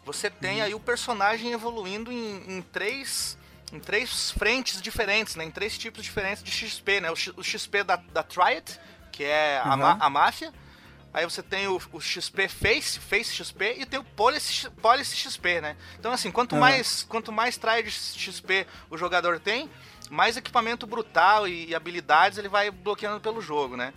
Você 0.04 0.30
tem 0.30 0.58
Uhum. 0.58 0.64
aí 0.64 0.74
o 0.74 0.80
personagem 0.80 1.52
evoluindo 1.52 2.10
em, 2.12 2.56
em 2.58 2.62
três 2.62 3.36
em 3.72 3.80
três 3.80 4.30
frentes 4.32 4.82
diferentes, 4.82 5.34
né? 5.34 5.44
Em 5.44 5.50
três 5.50 5.78
tipos 5.78 6.04
diferentes 6.04 6.42
de 6.42 6.50
XP, 6.50 7.00
né? 7.00 7.10
O, 7.10 7.16
X- 7.16 7.32
o 7.36 7.42
XP 7.42 7.82
da, 7.82 7.96
da 7.96 8.22
Triad, 8.22 8.78
que 9.10 9.24
é 9.24 9.60
a, 9.64 9.74
Uhum. 9.74 9.96
a 10.00 10.10
máfia. 10.10 10.52
Aí 11.14 11.24
você 11.24 11.42
tem 11.42 11.68
o, 11.68 11.80
o 11.92 12.00
XP 12.00 12.48
Face, 12.48 12.98
Face 12.98 13.34
XP 13.34 13.76
e 13.80 13.84
tem 13.86 14.00
o 14.00 14.04
Policy, 14.04 14.70
Policy 14.80 15.16
XP, 15.16 15.60
né? 15.60 15.76
Então 15.98 16.10
assim, 16.12 16.30
quanto 16.30 16.54
Uhum. 16.54 16.60
mais 16.60 17.02
quanto 17.02 17.30
mais 17.30 17.56
Triad 17.58 17.90
XP 17.90 18.66
o 18.90 18.96
jogador 18.96 19.38
tem, 19.38 19.68
mais 20.10 20.36
equipamento 20.36 20.86
brutal 20.86 21.46
e, 21.46 21.66
e 21.68 21.74
habilidades 21.74 22.38
ele 22.38 22.48
vai 22.48 22.70
bloqueando 22.70 23.20
pelo 23.20 23.42
jogo, 23.42 23.76
né? 23.76 23.92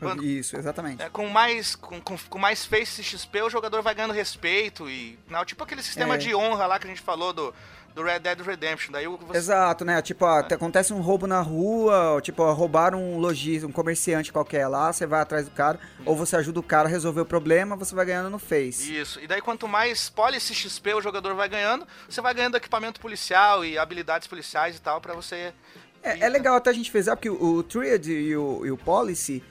Quando- 0.00 0.22
Isso, 0.24 0.56
exatamente. 0.56 1.02
é, 1.02 1.08
com 1.08 1.26
mais 1.28 1.74
com, 1.74 2.00
com, 2.00 2.18
com 2.18 2.38
mais 2.38 2.66
face 2.66 3.02
XP 3.02 3.42
o 3.42 3.48
jogador 3.48 3.80
vai 3.80 3.94
ganhando 3.94 4.12
respeito 4.12 4.90
e 4.90 5.18
não 5.28 5.44
tipo 5.44 5.62
aquele 5.64 5.82
sistema 5.82 6.16
É. 6.16 6.18
de 6.18 6.34
honra 6.34 6.66
lá 6.66 6.78
que 6.78 6.86
a 6.86 6.90
gente 6.90 7.00
falou 7.00 7.32
do, 7.32 7.54
do 7.96 8.02
Red 8.02 8.18
Dead 8.20 8.38
Redemption 8.40 8.92
daí 8.92 9.08
o- 9.08 9.16
você, 9.16 9.38
Exato, 9.38 9.82
né? 9.84 10.00
Tipo, 10.02 10.26
ó, 10.26 10.42
te- 10.42 10.52
acontece 10.54 10.92
um 10.92 11.00
roubo 11.00 11.26
na 11.26 11.40
rua, 11.40 12.10
ou, 12.12 12.20
tipo, 12.20 12.42
ó, 12.42 12.52
roubaram 12.52 13.02
um 13.02 13.18
lojista, 13.18 13.66
um 13.66 13.72
comerciante 13.72 14.30
qualquer 14.30 14.68
lá, 14.68 14.92
você 14.92 15.06
vai 15.06 15.20
atrás 15.22 15.46
do 15.46 15.50
cara, 15.50 15.80
ou 16.04 16.14
você 16.14 16.36
ajuda 16.36 16.60
o 16.60 16.62
cara 16.62 16.86
a 16.88 16.90
resolver 16.90 17.22
o 17.22 17.26
problema, 17.26 17.74
você 17.74 17.94
vai 17.94 18.04
ganhando 18.04 18.28
no 18.28 18.38
Face. 18.38 18.94
Isso. 18.94 19.18
E 19.18 19.26
daí 19.26 19.40
quanto 19.40 19.66
mais 19.66 20.10
policy 20.10 20.54
XP 20.54 20.92
o 20.94 21.00
jogador 21.00 21.34
vai 21.34 21.48
ganhando, 21.48 21.86
você 22.06 22.20
vai 22.20 22.34
ganhando 22.34 22.56
equipamento 22.58 23.00
policial 23.00 23.64
e 23.64 23.78
habilidades 23.78 24.28
policiais 24.28 24.76
e 24.76 24.80
tal 24.80 25.00
pra 25.00 25.14
você 25.14 25.54
É, 26.02 26.20
é 26.20 26.28
legal 26.28 26.54
até 26.56 26.68
a 26.70 26.72
gente 26.74 26.90
frisar, 26.90 27.16
porque 27.16 27.30
o, 27.30 27.42
o 27.42 27.62
Triad 27.62 28.06
e 28.06 28.36
o, 28.36 28.64
e 28.66 28.70
o 28.70 28.76
Policy, 28.76 29.42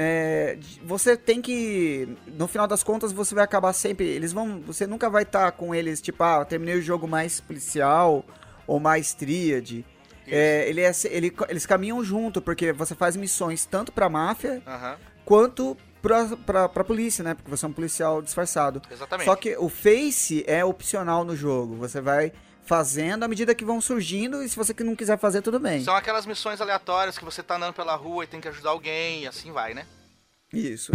é, 0.00 0.56
você 0.84 1.16
tem 1.16 1.42
que, 1.42 2.08
no 2.28 2.46
final 2.46 2.68
das 2.68 2.84
contas, 2.84 3.10
você 3.10 3.34
vai 3.34 3.42
acabar 3.42 3.72
sempre, 3.72 4.06
eles 4.06 4.32
vão, 4.32 4.60
você 4.60 4.86
nunca 4.86 5.10
vai 5.10 5.24
estar 5.24 5.50
com 5.50 5.74
eles, 5.74 6.00
tipo, 6.00 6.22
ah, 6.22 6.44
terminei 6.44 6.76
o 6.76 6.80
jogo 6.80 7.08
mais 7.08 7.40
policial, 7.40 8.24
ou 8.64 8.78
mais 8.78 9.12
Triad. 9.12 9.84
É, 10.24 10.68
ele 10.68 10.82
é, 10.82 10.92
ele, 11.06 11.34
eles 11.48 11.66
caminham 11.66 12.04
junto, 12.04 12.40
porque 12.40 12.72
você 12.72 12.94
faz 12.94 13.16
missões 13.16 13.64
tanto 13.64 13.90
pra 13.90 14.08
máfia, 14.08 14.62
quanto 15.24 15.76
pra, 16.00 16.26
pra, 16.36 16.68
pra 16.68 16.84
polícia, 16.84 17.24
né? 17.24 17.34
Porque 17.34 17.50
você 17.50 17.64
é 17.64 17.68
um 17.68 17.72
policial 17.72 18.22
disfarçado. 18.22 18.80
Exatamente. 18.88 19.24
Só 19.24 19.34
que 19.34 19.56
o 19.56 19.68
Face 19.68 20.44
é 20.46 20.64
opcional 20.64 21.24
no 21.24 21.34
jogo. 21.34 21.74
Você 21.74 22.00
vai 22.00 22.32
fazendo 22.68 23.22
à 23.24 23.28
medida 23.28 23.54
que 23.54 23.64
vão 23.64 23.80
surgindo, 23.80 24.42
e 24.42 24.48
se 24.48 24.54
você 24.54 24.74
que 24.74 24.84
não 24.84 24.94
quiser 24.94 25.18
fazer, 25.18 25.40
tudo 25.40 25.58
bem. 25.58 25.82
São 25.82 25.96
aquelas 25.96 26.26
missões 26.26 26.60
aleatórias 26.60 27.16
que 27.16 27.24
você 27.24 27.42
tá 27.42 27.56
andando 27.56 27.72
pela 27.72 27.96
rua 27.96 28.24
e 28.24 28.26
tem 28.26 28.42
que 28.42 28.48
ajudar 28.48 28.70
alguém 28.70 29.22
e 29.22 29.26
assim 29.26 29.50
vai, 29.50 29.72
né? 29.72 29.86
Isso. 30.52 30.92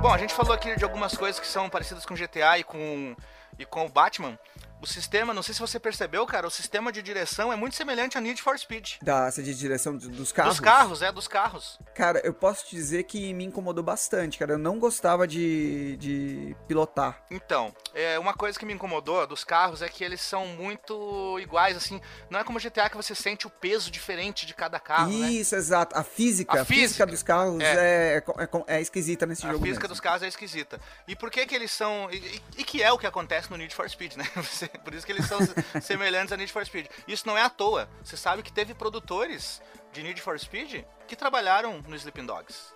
Bom, 0.00 0.10
a 0.10 0.16
gente 0.16 0.32
falou 0.32 0.54
aqui 0.54 0.74
de 0.74 0.84
algumas 0.84 1.14
coisas 1.14 1.38
que 1.38 1.46
são 1.46 1.68
parecidas 1.68 2.06
com 2.06 2.14
GTA 2.14 2.58
e 2.58 2.64
com, 2.64 3.14
e 3.58 3.66
com 3.66 3.84
o 3.84 3.90
Batman. 3.90 4.38
O 4.80 4.86
sistema, 4.86 5.32
não 5.32 5.42
sei 5.42 5.54
se 5.54 5.60
você 5.60 5.80
percebeu, 5.80 6.24
cara, 6.26 6.46
o 6.46 6.50
sistema 6.50 6.92
de 6.92 7.00
direção 7.02 7.52
é 7.52 7.56
muito 7.56 7.74
semelhante 7.74 8.18
a 8.18 8.20
Need 8.20 8.42
for 8.42 8.58
Speed. 8.58 8.94
Da 9.02 9.30
de 9.30 9.54
direção 9.54 9.96
do- 9.96 10.08
dos 10.10 10.32
carros. 10.32 10.52
Dos 10.56 10.60
carros, 10.60 11.02
é, 11.02 11.10
dos 11.10 11.26
carros. 11.26 11.78
Cara, 11.94 12.20
eu 12.24 12.32
posso 12.34 12.66
te 12.66 12.76
dizer 12.76 13.04
que 13.04 13.32
me 13.34 13.44
incomodou 13.44 13.82
bastante, 13.82 14.38
cara. 14.38 14.52
Eu 14.52 14.58
não 14.58 14.78
gostava 14.78 15.26
de, 15.26 15.96
de 15.96 16.56
pilotar. 16.68 17.22
Então, 17.30 17.74
é, 17.94 18.18
uma 18.18 18.34
coisa 18.34 18.58
que 18.58 18.66
me 18.66 18.72
incomodou 18.72 19.26
dos 19.26 19.44
carros 19.44 19.80
é 19.82 19.88
que 19.88 20.04
eles 20.04 20.20
são 20.20 20.46
muito 20.46 21.38
iguais, 21.40 21.76
assim. 21.76 22.00
Não 22.30 22.38
é 22.38 22.44
como 22.44 22.60
GTA 22.60 22.88
que 22.90 22.96
você 22.96 23.14
sente 23.14 23.46
o 23.46 23.50
peso 23.50 23.90
diferente 23.90 24.44
de 24.46 24.54
cada 24.54 24.78
carro, 24.78 25.10
né? 25.10 25.30
Isso, 25.30 25.54
exato. 25.56 25.96
A 25.98 26.02
física, 26.04 26.58
A 26.58 26.62
a 26.62 26.64
física, 26.64 26.82
física. 26.86 27.06
dos 27.06 27.22
carros 27.22 27.62
É. 27.62 28.16
é, 28.18 28.24
é, 28.68 28.76
é 28.76 28.80
esquisita 28.80 29.26
nesse 29.26 29.46
A 29.46 29.50
jogo 29.52 29.64
física 29.64 29.82
mesmo. 29.84 29.88
dos 29.88 30.00
carros 30.00 30.22
é 30.22 30.28
esquisita. 30.28 30.80
E 31.08 31.16
por 31.16 31.30
que 31.30 31.46
que 31.46 31.54
eles 31.54 31.72
são... 31.72 32.08
E, 32.10 32.16
e- 32.16 32.42
e 32.58 32.64
que 32.64 32.82
é 32.82 32.92
o 32.92 32.98
que 32.98 33.06
acontece 33.06 33.50
no 33.50 33.56
Need 33.56 33.74
for 33.74 33.88
Speed, 33.88 34.16
né? 34.16 34.24
Você- 34.36 34.65
Por 34.84 34.94
isso 34.94 35.04
que 35.06 35.12
eles 35.12 35.26
são 35.26 35.38
semelhantes 35.80 36.32
a 36.32 36.36
Need 36.36 36.52
for 36.52 36.64
Speed. 36.64 36.86
Isso 37.08 37.26
não 37.26 37.36
é 37.36 37.42
à 37.42 37.50
toa. 37.50 37.88
Você 38.02 38.16
sabe 38.16 38.42
que 38.42 38.52
teve 38.52 38.74
produtores 38.74 39.60
de 39.92 40.02
Need 40.02 40.20
for 40.20 40.38
Speed 40.38 40.84
que 41.06 41.16
trabalharam 41.16 41.82
no 41.86 41.96
Sleeping 41.96 42.26
Dogs. 42.26 42.74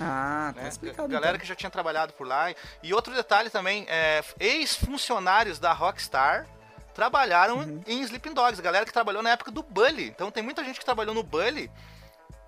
Ah, 0.00 0.52
tá 0.54 0.62
né? 0.62 0.68
explicado. 0.68 1.08
Galera 1.08 1.36
então. 1.36 1.40
que 1.40 1.46
já 1.46 1.54
tinha 1.54 1.70
trabalhado 1.70 2.12
por 2.14 2.26
lá. 2.26 2.52
E 2.82 2.92
outro 2.92 3.14
detalhe 3.14 3.48
também, 3.50 3.86
é, 3.88 4.22
ex-funcionários 4.40 5.58
da 5.58 5.72
Rockstar 5.72 6.46
trabalharam 6.94 7.58
Uhum. 7.58 7.82
em 7.86 8.00
Sleeping 8.02 8.34
Dogs. 8.34 8.60
Galera 8.60 8.84
que 8.84 8.92
trabalhou 8.92 9.22
na 9.22 9.30
época 9.30 9.50
do 9.50 9.62
Bully. 9.62 10.06
Então 10.08 10.30
tem 10.30 10.42
muita 10.42 10.64
gente 10.64 10.78
que 10.78 10.84
trabalhou 10.84 11.14
no 11.14 11.22
Bully 11.22 11.70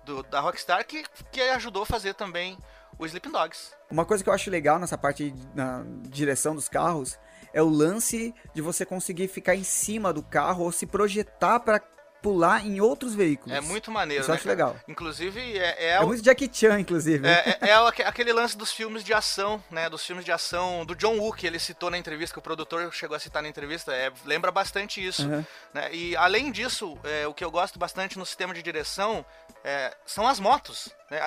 do- 0.05 0.23
da 0.23 0.39
Rockstar 0.39 0.85
que, 0.85 1.03
que 1.31 1.41
ajudou 1.41 1.83
a 1.83 1.85
fazer 1.85 2.13
também 2.13 2.57
o 2.97 3.05
Sleeping 3.05 3.31
Dogs. 3.31 3.71
Uma 3.89 4.05
coisa 4.05 4.23
que 4.23 4.29
eu 4.29 4.33
acho 4.33 4.49
legal 4.49 4.77
nessa 4.79 4.97
parte 4.97 5.29
de- 5.31 5.47
na 5.55 5.83
direção 6.09 6.53
dos 6.55 6.67
carros 6.67 7.17
é 7.53 7.61
o 7.61 7.69
lance 7.69 8.33
de 8.53 8.61
você 8.61 8.85
conseguir 8.85 9.27
ficar 9.27 9.55
em 9.55 9.63
cima 9.63 10.11
do 10.13 10.21
carro 10.23 10.63
ou 10.65 10.71
se 10.71 10.85
projetar 10.85 11.59
pra 11.59 11.81
pular 12.21 12.65
em 12.65 12.81
outros 12.81 13.15
veículos. 13.15 13.55
É 13.57 13.61
muito 13.61 13.89
maneiro, 13.89 14.21
Isso 14.23 14.29
né, 14.29 14.35
acho 14.35 14.43
cara? 14.43 14.53
legal. 14.53 14.75
Inclusive, 14.89 15.39
é, 15.57 15.85
é 15.85 15.89
É 15.91 15.99
o- 16.01 16.07
muito 16.07 16.21
Jackie 16.21 16.49
Chan, 16.51 16.77
inclusive. 16.77 17.25
É, 17.25 17.31
é- 17.61 17.69
é 17.69 17.73
aque- 17.75 18.03
aquele 18.03 18.33
lance 18.33 18.57
dos 18.57 18.73
filmes 18.73 19.05
de 19.05 19.13
ação, 19.13 19.63
né? 19.71 19.89
Dos 19.89 20.05
filmes 20.05 20.25
de 20.25 20.31
ação 20.33 20.85
do 20.85 20.93
John 20.97 21.17
Woo, 21.17 21.31
que 21.31 21.47
ele 21.47 21.57
citou 21.59 21.89
na 21.89 21.97
entrevista, 21.97 22.33
que 22.33 22.39
o 22.39 22.41
produtor 22.41 22.91
chegou 22.93 23.15
a 23.15 23.19
citar 23.21 23.41
na 23.41 23.47
entrevista, 23.47 23.93
é, 23.93 24.11
lembra 24.25 24.51
bastante 24.51 24.99
isso. 25.05 25.25
Uhum. 25.25 25.45
né? 25.73 25.93
E 25.93 26.13
além 26.17 26.51
disso, 26.51 26.97
é, 27.05 27.25
o 27.25 27.33
que 27.33 27.43
eu 27.43 27.49
gosto 27.49 27.79
bastante 27.79 28.19
no 28.19 28.25
sistema 28.25 28.53
de 28.53 28.61
direção 28.61 29.25
é, 29.63 29.95
são 30.05 30.27
as 30.27 30.41
motos. 30.41 30.89
né? 31.09 31.19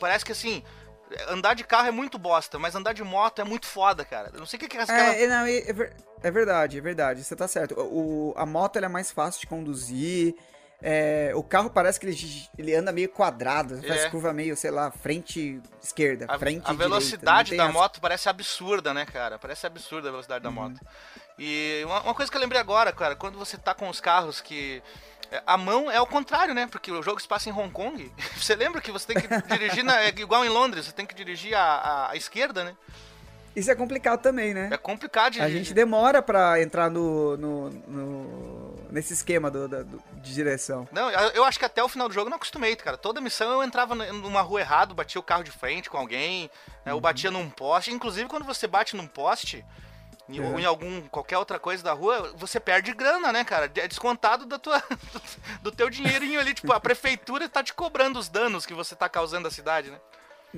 Parece 0.00 0.24
que 0.24 0.32
assim. 0.32 0.64
Andar 1.28 1.54
de 1.54 1.64
carro 1.64 1.88
é 1.88 1.90
muito 1.90 2.18
bosta, 2.18 2.58
mas 2.58 2.74
andar 2.74 2.92
de 2.92 3.02
moto 3.04 3.40
é 3.40 3.44
muito 3.44 3.66
foda, 3.66 4.04
cara. 4.04 4.30
Eu 4.32 4.40
não 4.40 4.46
sei 4.46 4.56
o 4.56 4.60
que, 4.60 4.68
que 4.68 4.76
é 4.78 4.82
aquela. 4.82 5.14
É, 5.14 5.22
é, 5.22 5.26
não, 5.26 5.46
é, 5.46 5.56
é 5.58 5.72
ver- 5.72 5.96
é 6.22 6.30
verdade, 6.30 6.78
é 6.78 6.80
verdade, 6.80 7.24
você 7.24 7.34
tá 7.36 7.46
certo. 7.48 7.74
O, 7.80 8.32
a 8.36 8.46
moto 8.46 8.76
é 8.76 8.88
mais 8.88 9.10
fácil 9.10 9.40
de 9.40 9.46
conduzir, 9.46 10.34
é, 10.80 11.30
o 11.34 11.42
carro 11.42 11.70
parece 11.70 11.98
que 12.00 12.06
ele, 12.06 12.16
ele 12.58 12.74
anda 12.74 12.90
meio 12.92 13.08
quadrado, 13.08 13.80
faz 13.82 14.02
É. 14.04 14.08
curva 14.10 14.32
meio, 14.32 14.56
sei 14.56 14.70
lá, 14.70 14.90
frente 14.90 15.60
esquerda, 15.82 16.24
A, 16.28 16.38
frente 16.38 16.58
a 16.64 16.72
direita, 16.72 16.74
velocidade 16.88 17.50
tem 17.50 17.58
da 17.58 17.66
as- 17.66 17.72
moto 17.72 18.00
parece 18.00 18.28
absurda, 18.28 18.92
né, 18.92 19.06
cara? 19.06 19.38
Parece 19.38 19.66
absurda 19.66 20.08
a 20.08 20.10
velocidade 20.10 20.42
da 20.42 20.48
Uhum. 20.48 20.54
moto. 20.56 20.80
E 21.38 21.82
uma, 21.86 22.00
uma 22.02 22.14
coisa 22.14 22.30
que 22.30 22.36
eu 22.36 22.40
lembrei 22.40 22.60
agora, 22.60 22.92
cara, 22.92 23.14
quando 23.16 23.38
você 23.38 23.56
tá 23.56 23.74
com 23.74 23.88
os 23.88 24.00
carros 24.00 24.40
que. 24.40 24.82
A 25.46 25.56
mão 25.56 25.90
é 25.90 25.96
ao 25.96 26.06
contrário, 26.06 26.54
né? 26.54 26.66
Porque 26.66 26.90
o 26.90 27.02
jogo 27.02 27.20
se 27.20 27.28
passa 27.28 27.48
em 27.48 27.52
Hong 27.52 27.70
Kong. 27.70 28.12
Você 28.36 28.54
lembra 28.54 28.80
que 28.80 28.90
você 28.90 29.06
tem 29.14 29.16
que 29.22 29.28
dirigir 29.48 29.82
na, 29.84 30.00
é 30.02 30.08
igual 30.08 30.44
em 30.44 30.48
Londres, 30.48 30.86
você 30.86 30.92
tem 30.92 31.06
que 31.06 31.14
dirigir 31.14 31.54
à, 31.54 32.10
à- 32.10 32.16
esquerda, 32.16 32.64
né? 32.64 32.76
Isso 33.54 33.70
é 33.70 33.74
complicado 33.74 34.20
também, 34.22 34.54
né? 34.54 34.70
É 34.72 34.76
complicado 34.78 35.34
de 35.34 35.40
A 35.42 35.48
gente 35.48 35.74
demora 35.74 36.22
pra 36.22 36.60
entrar 36.62 36.88
no, 36.90 37.36
no, 37.36 37.68
no- 37.86 38.74
nesse 38.90 39.12
esquema 39.12 39.50
do, 39.50 39.68
do- 39.68 40.02
de 40.14 40.32
direção. 40.34 40.88
Não, 40.90 41.10
eu 41.10 41.30
eu 41.32 41.44
acho 41.44 41.58
que 41.58 41.64
até 41.64 41.82
o 41.84 41.88
final 41.88 42.08
do 42.08 42.14
jogo 42.14 42.26
eu 42.28 42.30
não 42.30 42.36
acostumei, 42.36 42.74
cara. 42.76 42.96
Toda 42.96 43.20
missão 43.20 43.50
eu 43.52 43.62
entrava 43.62 43.94
numa 43.94 44.40
rua 44.40 44.60
errada, 44.60 44.94
batia 44.94 45.20
o 45.20 45.22
carro 45.24 45.44
de 45.44 45.50
frente 45.50 45.90
com 45.90 45.98
alguém, 45.98 46.50
né, 46.84 46.94
ou 46.94 47.00
batia 47.00 47.30
num 47.30 47.50
poste. 47.50 47.90
Inclusive, 47.92 48.26
quando 48.28 48.44
você 48.44 48.66
bate 48.66 48.96
num 48.96 49.06
poste, 49.06 49.62
em- 50.32 50.40
ou 50.40 50.52
Uhum. 50.52 50.58
em 50.60 50.64
algum, 50.64 51.02
qualquer 51.08 51.38
outra 51.38 51.58
coisa 51.58 51.82
da 51.82 51.92
rua, 51.92 52.32
você 52.36 52.58
perde 52.60 52.92
grana, 52.92 53.32
né, 53.32 53.44
cara? 53.44 53.70
É 53.76 53.88
descontado 53.88 54.46
da 54.46 54.58
tua, 54.58 54.82
do 55.62 55.70
teu 55.70 55.88
dinheirinho 55.90 56.38
ali. 56.40 56.54
Tipo, 56.54 56.72
a 56.72 56.80
prefeitura 56.80 57.48
tá 57.48 57.62
te 57.62 57.74
cobrando 57.74 58.18
os 58.18 58.28
danos 58.28 58.64
que 58.66 58.74
você 58.74 58.94
tá 58.94 59.08
causando 59.08 59.48
à 59.48 59.50
cidade, 59.50 59.90
né? 59.90 59.98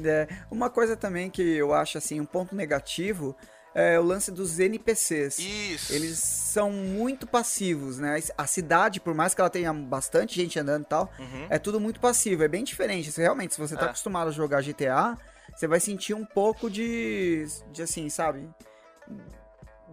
É, 0.05 0.27
uma 0.51 0.69
coisa 0.69 0.97
também 0.97 1.31
que 1.31 1.41
eu 1.43 1.73
acho 1.73 1.99
assim 1.99 2.21
um 2.21 2.25
ponto 2.27 2.55
negativo 2.55 3.37
é 3.77 3.99
o 3.99 4.03
lance 4.05 4.31
dos 4.31 4.59
NPCs. 4.61 5.39
Isso. 5.39 5.93
Eles 5.93 6.19
são 6.19 6.71
muito 6.71 7.27
passivos, 7.27 7.99
né? 7.99 8.21
A 8.39 8.47
cidade, 8.47 9.01
por 9.01 9.15
mais 9.15 9.35
que 9.35 9.41
ela 9.41 9.51
tenha 9.51 9.73
bastante 9.73 10.35
gente 10.37 10.59
andando 10.59 10.83
e 10.83 10.87
tal, 10.89 11.13
Uhum. 11.19 11.47
é 11.51 11.59
tudo 11.59 11.81
muito 11.81 11.99
passivo. 12.01 12.43
É 12.45 12.49
bem 12.49 12.63
diferente. 12.65 13.13
Realmente, 13.21 13.55
se 13.55 13.61
você 13.61 13.75
tá 13.77 13.87
É. 13.87 13.89
acostumado 13.89 14.29
a 14.29 14.33
jogar 14.33 14.63
GTA, 14.63 15.19
você 15.55 15.67
vai 15.67 15.79
sentir 15.81 16.15
um 16.15 16.25
pouco 16.25 16.71
de, 16.71 17.47
de 17.73 17.83
assim, 17.83 18.09
sabe? 18.09 18.49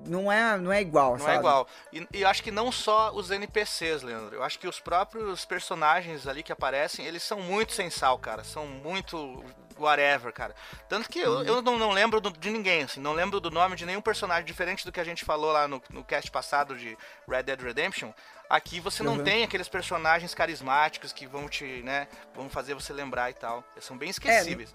Não 0.06 0.32
é, 0.32 0.58
não 0.58 0.72
é 0.74 0.82
igual, 0.82 1.12
Não 1.12 1.20
sabe? 1.20 1.32
é 1.36 1.40
igual. 1.40 1.68
E, 1.94 2.08
e 2.14 2.22
eu 2.22 2.28
acho 2.28 2.42
que 2.44 2.52
não 2.52 2.72
só 2.72 3.12
os 3.14 3.30
NPCs, 3.32 4.02
Leandro. 4.02 4.36
Eu 4.36 4.44
acho 4.44 4.58
que 4.60 4.68
os 4.68 4.80
próprios 4.80 5.46
personagens 5.46 6.28
ali 6.28 6.42
que 6.44 6.52
aparecem, 6.52 7.06
eles 7.06 7.22
são 7.24 7.40
muito 7.40 7.74
sem 7.74 7.90
sal, 7.90 8.18
cara. 8.18 8.44
São 8.44 8.66
muito 8.66 9.44
whatever, 9.78 10.32
cara. 10.34 10.56
Tanto 10.90 11.10
que 11.10 11.20
eu, 11.20 11.44
eu 11.44 11.62
não, 11.62 11.78
não 11.78 11.92
lembro 11.92 12.20
do- 12.22 12.32
de 12.32 12.50
ninguém, 12.52 12.84
assim. 12.84 13.00
Não 13.00 13.14
lembro 13.14 13.40
do 13.40 13.50
nome 13.50 13.76
de 13.76 13.86
nenhum 13.86 14.02
personagem 14.02 14.46
diferente 14.46 14.86
do 14.86 14.92
que 14.92 15.00
a 15.00 15.04
gente 15.04 15.24
falou 15.26 15.52
lá 15.52 15.68
no, 15.68 15.82
no 15.90 16.04
cast 16.04 16.30
passado 16.30 16.76
de 16.76 16.98
Red 17.28 17.44
Dead 17.44 17.62
Redemption. 17.62 18.12
Aqui 18.50 18.80
você 18.80 19.02
não 19.02 19.18
Uhum. 19.18 19.24
tem 19.24 19.44
aqueles 19.44 19.68
personagens 19.70 20.34
carismáticos 20.36 21.14
que 21.14 21.26
vão 21.26 21.48
te, 21.48 21.64
né, 21.84 22.08
vão 22.36 22.50
fazer 22.50 22.74
você 22.74 22.92
lembrar 22.92 23.30
e 23.30 23.34
tal. 23.34 23.64
Eles 23.74 23.86
são 23.86 23.98
bem 23.98 24.10
esquecíveis. 24.10 24.74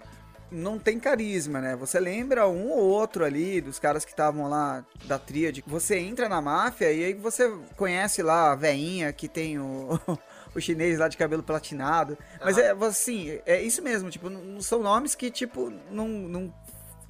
Não 0.51 0.79
tem 0.79 0.99
carisma, 0.99 1.59
né? 1.59 1.75
Você 1.75 1.99
lembra 1.99 2.47
um 2.47 2.69
ou 2.69 2.79
outro 2.79 3.23
ali 3.25 3.59
dos 3.61 3.79
caras 3.79 4.05
que 4.05 4.11
estavam 4.11 4.49
lá 4.49 4.83
da 5.05 5.19
tríade. 5.19 5.63
Você 5.67 5.97
entra 5.97 6.29
na 6.29 6.41
máfia 6.41 6.91
e 6.91 7.03
aí 7.03 7.13
você 7.13 7.51
conhece 7.75 8.21
lá 8.21 8.51
a 8.51 8.55
veinha 8.55 9.11
que 9.11 9.27
tem 9.27 9.59
o, 9.59 9.99
o 10.55 10.61
chinês 10.61 10.99
lá 10.99 11.07
de 11.07 11.17
cabelo 11.17 11.43
platinado. 11.43 12.17
Mas 12.43 12.57
é 12.57 12.71
assim, 12.71 13.39
é 13.45 13.61
isso 13.61 13.81
mesmo, 13.81 14.09
tipo, 14.09 14.29
não 14.29 14.61
são 14.61 14.81
nomes 14.81 15.15
que, 15.15 15.29
tipo, 15.29 15.71
não, 15.91 16.07
não 16.07 16.53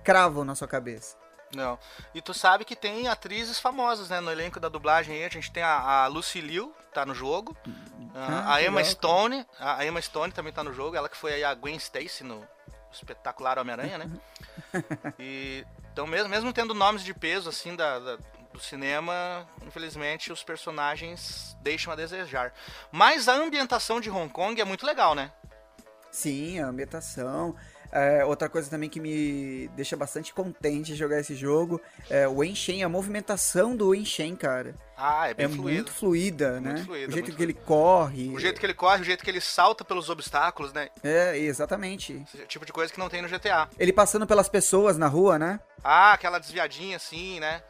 cravam 0.04 0.44
na 0.44 0.56
sua 0.56 0.68
cabeça. 0.68 1.16
Não. 1.56 1.80
E 2.14 2.22
tu 2.22 2.34
sabe 2.34 2.66
que 2.66 2.76
tem 2.76 3.08
atrizes 3.08 3.60
famosas, 3.60 4.10
né? 4.10 4.20
No 4.20 4.32
elenco 4.32 4.60
da 4.60 4.68
dublagem 4.68 5.16
aí, 5.16 5.24
a 5.24 5.30
gente 5.30 5.52
tem 5.52 5.64
a, 5.64 6.04
a 6.04 6.08
Lucy 6.08 6.42
Liu, 6.42 6.74
tá 6.94 7.06
no 7.06 7.16
jogo. 7.16 7.56
Ah, 8.14 8.56
a 8.56 8.58
que 8.58 8.66
Emma 8.66 8.78
legal, 8.78 8.92
Stone, 8.92 9.46
a 9.60 9.86
Emma 9.86 10.02
Stone 10.02 10.34
também 10.34 10.52
tá 10.52 10.64
no 10.64 10.74
jogo, 10.74 10.96
ela 10.96 11.08
que 11.08 11.16
foi 11.16 11.34
aí 11.34 11.44
a 11.44 11.54
Gwen 11.54 11.78
Stacy 11.78 12.24
no 12.24 12.46
espetacular 12.98 13.58
Homem-Aranha, 13.60 13.98
né? 14.00 14.10
E 15.20 15.66
então 15.92 16.06
mesmo, 16.06 16.30
mesmo 16.30 16.54
tendo 16.54 16.74
nomes 16.74 17.04
de 17.04 17.14
peso 17.14 17.50
assim 17.50 17.76
da, 17.76 17.98
da- 18.00 18.18
do 18.54 18.60
cinema, 18.60 19.48
infelizmente 19.66 20.32
os 20.32 20.44
personagens 20.44 21.56
deixam 21.62 21.92
a 21.92 21.96
desejar. 21.96 22.54
Mas 22.92 23.28
a 23.28 23.34
ambientação 23.34 24.00
de 24.02 24.10
Hong 24.10 24.32
Kong 24.32 24.60
é 24.60 24.66
muito 24.66 24.86
legal, 24.86 25.14
né? 25.16 25.32
Sim, 26.12 26.60
a 26.60 26.68
ambientação. 26.68 27.56
É, 27.92 28.24
outra 28.26 28.50
coisa 28.50 28.70
também 28.70 28.90
que 28.90 29.00
me 29.00 29.70
deixa 29.76 29.96
bastante 29.96 30.34
contente 30.34 30.88
de 30.92 30.96
jogar 30.96 31.20
esse 31.20 31.36
jogo 31.36 31.82
é 32.10 32.28
o 32.28 32.44
Enshen, 32.44 32.84
a 32.84 32.90
movimentação 32.90 33.76
do 33.76 33.96
Enshen, 33.96 34.36
cara. 34.36 34.76
Ah, 34.98 35.30
é 35.30 35.34
bem 35.34 35.46
É 35.46 35.50
fluido. 35.50 35.64
muito 35.74 35.92
fluida, 35.92 36.52
Muito 36.60 36.64
né? 36.80 36.84
fluida, 36.84 37.08
o 37.08 37.12
jeito 37.12 37.26
muito 37.28 37.38
que 37.38 37.44
ele 37.44 37.54
corre. 37.54 38.30
O 38.30 38.40
jeito 38.40 38.60
que 38.60 38.66
ele 38.66 38.74
corre, 38.74 39.02
o 39.02 39.06
jeito 39.06 39.24
que 39.24 39.30
ele 39.30 39.40
salta 39.42 39.86
pelos 39.86 40.10
obstáculos, 40.10 40.74
né? 40.74 40.90
É, 41.04 41.38
exatamente. 41.38 42.24
Esse 42.34 42.46
tipo 42.48 42.66
de 42.66 42.74
coisa 42.74 42.92
que 42.92 43.00
não 43.00 43.08
tem 43.10 43.22
no 43.22 43.28
GTA. 43.30 43.70
Ele 43.80 43.94
passando 43.94 44.26
pelas 44.28 44.50
pessoas 44.50 44.98
na 44.98 45.08
rua, 45.08 45.38
né? 45.40 45.60
Ah, 45.84 46.14
aquela 46.14 46.40
desviadinha 46.40 46.98
assim, 46.98 47.40
né? 47.40 47.62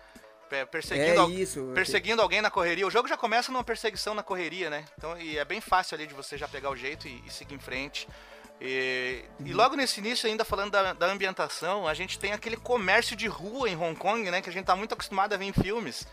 Pe- 0.49 0.65
Perseguindo, 0.67 1.21
É 1.21 1.25
isso. 1.27 1.71
perseguindo 1.75 2.21
alguém 2.21 2.41
na 2.41 2.49
correria. 2.49 2.87
O 2.87 2.91
jogo 2.91 3.07
já 3.09 3.17
começa 3.17 3.51
numa 3.51 3.63
perseguição 3.65 4.13
na 4.15 4.23
correria, 4.23 4.69
né? 4.69 4.85
Então, 4.97 5.19
e 5.19 5.37
é 5.37 5.43
bem 5.43 5.59
fácil 5.59 5.95
ali 5.95 6.07
de 6.07 6.13
você 6.13 6.37
já 6.37 6.47
pegar 6.47 6.69
o 6.69 6.75
jeito 6.75 7.05
e, 7.07 7.21
e 7.27 7.29
seguir 7.29 7.55
em 7.55 7.59
frente. 7.59 8.07
E, 8.59 9.23
e 9.45 9.53
logo 9.53 9.75
nesse 9.75 9.99
início, 9.99 10.27
ainda 10.27 10.43
falando 10.43 10.71
da, 10.71 10.93
da 10.93 11.05
ambientação, 11.07 11.87
a 11.87 11.93
gente 11.93 12.17
tem 12.17 12.33
aquele 12.33 12.57
comércio 12.57 13.15
de 13.15 13.27
rua 13.27 13.69
em 13.69 13.75
Hong 13.77 13.95
Kong, 13.95 14.29
né? 14.31 14.41
Que 14.41 14.49
a 14.49 14.53
gente 14.53 14.65
tá 14.65 14.75
muito 14.75 14.93
acostumado 14.93 15.33
a 15.33 15.37
ver 15.37 15.45
em 15.45 15.53
filmes. 15.53 16.07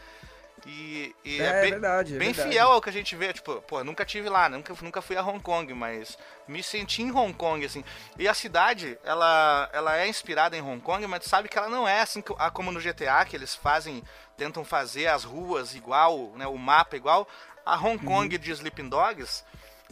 E, 0.67 1.15
e 1.25 1.41
É, 1.41 1.61
bem, 1.61 1.71
verdade, 1.73 2.15
é 2.15 2.19
bem 2.19 2.33
verdade. 2.33 2.51
fiel 2.51 2.71
ao 2.71 2.81
que 2.81 2.89
a 2.89 2.93
gente 2.93 3.15
vê. 3.17 3.33
Tipo, 3.33 3.61
pô, 3.63 3.83
nunca 3.85 4.05
tive 4.05 4.29
lá, 4.29 4.49
nunca, 4.49 4.75
nunca 4.83 5.03
fui 5.03 5.17
a 5.17 5.23
Hong 5.23 5.41
Kong, 5.41 5.73
mas 5.75 6.17
me 6.49 6.63
senti 6.63 7.03
em 7.03 7.11
Hong 7.13 7.33
Kong, 7.35 7.65
assim. 7.65 7.85
E 8.19 8.27
a 8.29 8.33
cidade, 8.35 8.99
ela, 9.05 9.69
ela 9.73 9.97
é 9.99 10.07
inspirada 10.09 10.57
em 10.57 10.63
Hong 10.63 10.81
Kong, 10.81 11.07
mas 11.07 11.21
tu 11.25 11.29
sabe 11.29 11.49
que 11.49 11.59
ela 11.59 11.69
não 11.69 11.87
é 11.89 12.01
assim 12.01 12.23
ah, 12.39 12.51
como 12.51 12.73
no 12.73 12.81
GTA, 12.81 13.25
que 13.27 13.37
eles 13.37 13.55
fazem, 13.55 14.03
tentam 14.37 14.65
fazer 14.65 15.07
as 15.09 15.25
ruas 15.25 15.75
igual, 15.75 16.33
né, 16.37 16.47
o 16.47 16.57
mapa 16.57 16.97
igual. 16.97 17.29
A 17.65 17.77
Hong 17.77 17.99
Uhum. 17.99 18.05
Kong 18.05 18.39
de 18.39 18.51
Sleeping 18.51 18.89
Dogs, 18.89 19.45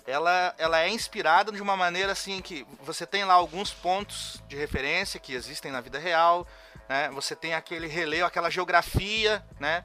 ela, 0.07 0.55
ela 0.59 0.81
é 0.81 0.89
inspirada 0.89 1.53
de 1.53 1.63
uma 1.63 1.77
maneira 1.77 2.13
assim 2.13 2.41
que 2.41 2.67
você 2.81 3.07
tem 3.07 3.25
lá 3.25 3.35
alguns 3.35 3.73
pontos 3.73 4.43
de 4.49 4.57
referência 4.57 5.21
que 5.21 5.33
existem 5.33 5.71
na 5.71 5.81
vida 5.81 5.99
real, 5.99 6.47
né? 6.89 7.11
Você 7.11 7.37
tem 7.37 7.55
aquele 7.55 7.87
relevo, 7.87 8.27
aquela 8.27 8.51
geografia, 8.51 9.45
né? 9.61 9.83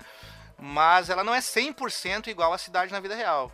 Mas 0.58 1.10
ela 1.10 1.24
não 1.24 1.34
é 1.34 1.40
100% 1.40 2.28
igual 2.28 2.52
à 2.52 2.58
cidade 2.58 2.92
na 2.92 3.00
vida 3.00 3.16
real. 3.16 3.52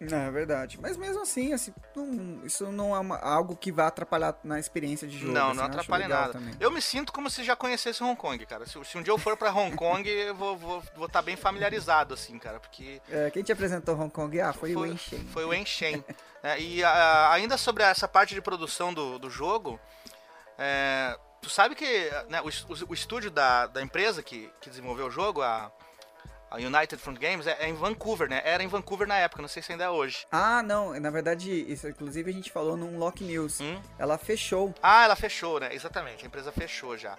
Não, 0.00 0.18
é 0.18 0.30
verdade. 0.30 0.78
Mas 0.80 0.96
mesmo 0.96 1.22
assim, 1.22 1.52
assim 1.52 1.74
não- 1.96 2.44
isso 2.46 2.70
não 2.70 2.94
é 2.94 2.98
uma- 3.00 3.18
algo 3.18 3.56
que 3.56 3.72
vai 3.72 3.86
atrapalhar 3.86 4.36
na 4.44 4.58
experiência 4.58 5.08
de 5.08 5.18
jogo. 5.18 5.32
não, 5.32 5.48
assim, 5.48 5.56
não 5.58 5.64
atrapalha 5.64 6.06
nada. 6.08 6.32
também. 6.34 6.54
Eu 6.60 6.70
me 6.70 6.80
sinto 6.80 7.12
como 7.12 7.28
se 7.28 7.42
já 7.42 7.56
conhecesse 7.56 8.02
Hong 8.04 8.14
Kong, 8.16 8.44
cara. 8.46 8.64
Se, 8.66 8.72
se 8.84 8.96
um 8.98 9.02
dia 9.02 9.12
eu 9.12 9.18
for 9.18 9.36
pra 9.36 9.50
Hong 9.52 9.74
Kong, 9.74 10.08
eu 10.08 10.34
vou 10.34 10.54
estar 10.54 10.66
vou, 10.66 10.82
vou 10.96 11.08
tá 11.08 11.20
bem 11.20 11.36
familiarizado, 11.36 12.14
assim, 12.14 12.38
cara, 12.38 12.60
porque 12.60 13.02
É, 13.10 13.30
quem 13.30 13.42
te 13.42 13.50
apresentou 13.52 13.96
Hong 13.96 14.10
Kong? 14.10 14.40
Ah, 14.40 14.52
foi, 14.52 14.74
o 14.76 14.86
Enshen. 14.86 15.26
Foi 15.32 15.44
o 15.44 15.52
Enshen. 15.54 16.04
É, 16.40 16.56
e 16.60 16.84
a- 16.84 17.32
ainda 17.32 17.58
sobre 17.58 17.82
essa 17.82 18.06
parte 18.06 18.32
de 18.32 18.40
produção 18.40 18.94
do, 18.94 19.18
do 19.18 19.28
jogo, 19.28 19.80
é, 20.56 21.18
tu 21.42 21.50
sabe 21.50 21.74
que 21.74 22.10
né, 22.28 22.40
o, 22.40 22.46
o- 22.46 22.90
o 22.90 22.94
estúdio 22.94 23.28
da, 23.30 23.66
da 23.66 23.82
empresa 23.82 24.22
que, 24.22 24.48
que 24.60 24.70
desenvolveu 24.70 25.06
o 25.06 25.10
jogo, 25.10 25.42
a, 25.42 25.70
a 26.50 26.56
United 26.56 26.96
Front 26.96 27.18
Games, 27.18 27.46
é, 27.46 27.56
é 27.60 27.68
em 27.68 27.74
Vancouver, 27.74 28.28
né? 28.28 28.42
Era 28.44 28.62
em 28.62 28.68
Vancouver 28.68 29.06
na 29.06 29.16
época, 29.16 29.42
não 29.42 29.48
sei 29.48 29.62
se 29.62 29.72
ainda 29.72 29.84
é 29.84 29.90
hoje. 29.90 30.26
Ah, 30.30 30.62
não, 30.62 30.98
na 30.98 31.10
verdade, 31.10 31.50
isso 31.70 31.88
inclusive 31.88 32.30
a 32.30 32.34
gente 32.34 32.50
falou 32.50 32.76
num 32.76 32.98
Lock 32.98 33.22
News. 33.22 33.60
Hum? 33.60 33.80
Ela 33.98 34.16
fechou. 34.18 34.74
Ah, 34.82 35.04
ela 35.04 35.16
fechou, 35.16 35.60
né? 35.60 35.74
Exatamente, 35.74 36.24
a 36.24 36.26
empresa 36.26 36.52
fechou 36.52 36.96
já. 36.96 37.16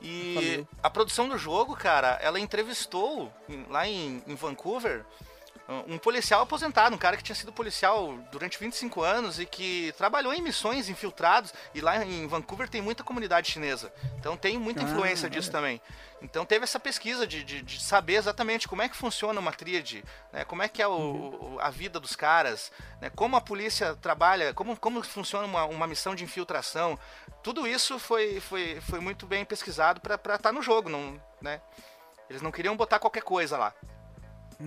E 0.00 0.34
Valeu. 0.34 0.68
a 0.82 0.90
produção 0.90 1.28
do 1.28 1.38
jogo, 1.38 1.74
cara, 1.74 2.18
ela 2.20 2.38
entrevistou 2.38 3.32
lá 3.70 3.86
em, 3.86 4.22
em 4.26 4.34
Vancouver 4.34 5.04
um 5.88 5.96
policial 5.98 6.42
aposentado, 6.42 6.94
um 6.94 6.98
cara 6.98 7.16
que 7.16 7.22
tinha 7.22 7.34
sido 7.34 7.52
policial 7.52 8.18
durante 8.30 8.58
25 8.58 9.02
anos 9.02 9.38
e 9.40 9.46
que 9.46 9.94
trabalhou 9.96 10.34
em 10.34 10.42
missões 10.42 10.88
infiltrados. 10.88 11.54
E 11.74 11.80
lá 11.80 12.04
em 12.04 12.26
Vancouver 12.26 12.68
tem 12.68 12.82
muita 12.82 13.02
comunidade 13.02 13.50
chinesa. 13.50 13.92
Então 14.18 14.36
tem 14.36 14.58
muita 14.58 14.82
Ah, 14.82 14.84
influência 14.84 15.28
disso 15.30 15.50
também. 15.50 15.80
Então 16.20 16.44
teve 16.44 16.64
essa 16.64 16.78
pesquisa 16.78 17.26
de, 17.26 17.42
de, 17.44 17.62
de 17.62 17.80
saber 17.82 18.14
exatamente 18.14 18.66
como 18.68 18.82
é 18.82 18.88
que 18.88 18.96
funciona 18.96 19.38
uma 19.40 19.52
tríade, 19.52 20.04
né? 20.32 20.44
como 20.44 20.62
é 20.62 20.68
que 20.68 20.80
é 20.82 20.86
o, 20.88 20.92
o- 20.92 21.58
a 21.60 21.70
vida 21.70 21.98
dos 22.00 22.14
caras, 22.16 22.70
né? 23.00 23.10
como 23.10 23.36
a 23.36 23.40
polícia 23.40 23.94
trabalha, 23.96 24.52
como, 24.54 24.76
como 24.76 25.02
funciona 25.02 25.46
uma, 25.46 25.64
uma 25.64 25.86
missão 25.86 26.14
de 26.14 26.24
infiltração. 26.24 26.98
Tudo 27.42 27.66
isso 27.66 27.98
foi, 27.98 28.40
foi, 28.40 28.80
foi 28.82 29.00
muito 29.00 29.26
bem 29.26 29.44
pesquisado 29.44 30.00
para 30.00 30.34
estar 30.36 30.52
no 30.52 30.62
jogo, 30.62 30.88
não, 30.88 31.20
né? 31.42 31.60
Eles 32.30 32.40
não 32.40 32.50
queriam 32.50 32.74
botar 32.76 32.98
qualquer 32.98 33.22
coisa 33.22 33.58
lá. 33.58 33.74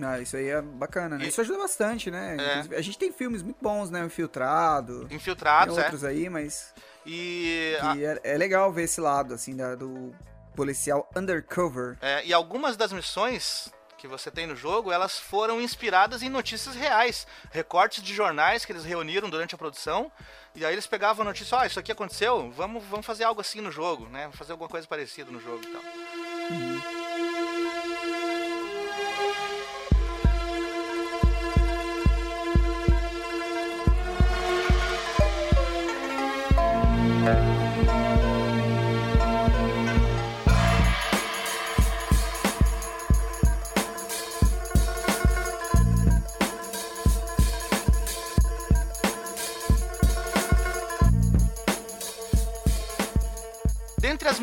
Ah, 0.02 0.18
isso 0.20 0.36
aí 0.36 0.48
é 0.48 0.60
bacana, 0.62 1.16
né? 1.18 1.24
E- 1.24 1.28
Isso 1.28 1.40
ajuda 1.40 1.58
bastante, 1.58 2.10
né? 2.10 2.36
É. 2.70 2.76
A 2.76 2.80
gente 2.82 2.98
tem 2.98 3.12
filmes 3.12 3.42
muito 3.42 3.58
bons, 3.62 3.90
né? 3.90 4.02
O 4.02 4.06
Infiltrado. 4.06 5.06
Tem 5.06 5.16
Infiltrados, 5.16 5.76
é. 5.78 5.82
outros 5.82 6.04
aí, 6.04 6.28
mas 6.28 6.74
E, 7.06 7.76
a- 7.80 7.96
é, 7.98 8.34
é 8.34 8.36
legal 8.38 8.72
ver 8.72 8.82
esse 8.84 9.00
lado, 9.00 9.32
assim, 9.34 9.56
da- 9.56 9.74
do 9.74 10.14
policial 10.54 11.08
undercover. 11.16 11.96
é, 12.00 12.24
e 12.26 12.32
algumas 12.32 12.76
das 12.76 12.92
missões 12.92 13.72
que 13.96 14.06
você 14.06 14.30
tem 14.30 14.46
no 14.46 14.54
jogo, 14.54 14.92
elas 14.92 15.18
foram 15.18 15.60
inspiradas 15.60 16.22
em 16.22 16.28
notícias 16.28 16.76
reais, 16.76 17.26
recortes 17.50 18.00
de 18.02 18.14
jornais 18.14 18.64
que 18.64 18.70
eles 18.70 18.84
reuniram 18.84 19.28
durante 19.28 19.54
a 19.56 19.58
produção, 19.58 20.10
e 20.54 20.64
aí 20.64 20.72
eles 20.72 20.86
pegavam 20.86 21.22
a 21.22 21.24
notícia, 21.24 21.58
ó, 21.58 21.62
oh, 21.62 21.64
isso 21.64 21.80
aqui 21.80 21.90
aconteceu, 21.90 22.48
vamos, 22.52 22.84
vamos 22.84 23.04
fazer 23.04 23.24
algo 23.24 23.40
assim 23.40 23.60
no 23.60 23.72
jogo, 23.72 24.06
né? 24.08 24.22
Vamos 24.22 24.36
fazer 24.38 24.52
alguma 24.52 24.68
coisa 24.70 24.86
parecida 24.86 25.30
no 25.32 25.40
jogo 25.40 25.62
e 25.64 25.72
tal. 25.72 25.82
Uhum. 26.50 26.97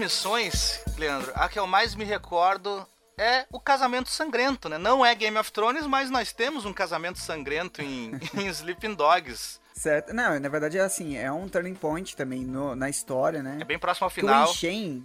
Missões, 0.05 0.83
Leandro, 0.99 1.31
a 1.33 1.49
que 1.49 1.57
eu 1.57 1.65
mais 1.65 1.95
me 1.95 2.05
recordo 2.05 2.85
é 3.17 3.47
o 3.51 3.59
casamento 3.59 4.07
sangrento, 4.07 4.69
né? 4.69 4.77
Não 4.77 5.03
é 5.03 5.15
Game 5.15 5.35
of 5.35 5.51
Thrones, 5.51 5.87
mas 5.87 6.11
nós 6.11 6.31
temos 6.31 6.63
um 6.63 6.71
casamento 6.71 7.17
sangrento 7.17 7.81
em, 7.81 8.11
em 8.37 8.45
Sleeping 8.45 8.93
Dogs. 8.93 9.59
Certo. 9.73 10.13
Não, 10.13 10.39
na 10.39 10.47
verdade 10.47 10.77
é 10.77 10.81
assim, 10.81 11.17
é 11.17 11.31
um 11.31 11.49
turning 11.49 11.73
point 11.73 12.15
também 12.15 12.41
no, 12.45 12.75
na 12.75 12.87
história, 12.87 13.41
né? 13.41 13.57
É 13.59 13.65
bem 13.65 13.79
próximo 13.79 14.05
ao 14.05 14.11
final. 14.11 14.47
o 14.47 14.53
Shen, 14.53 15.03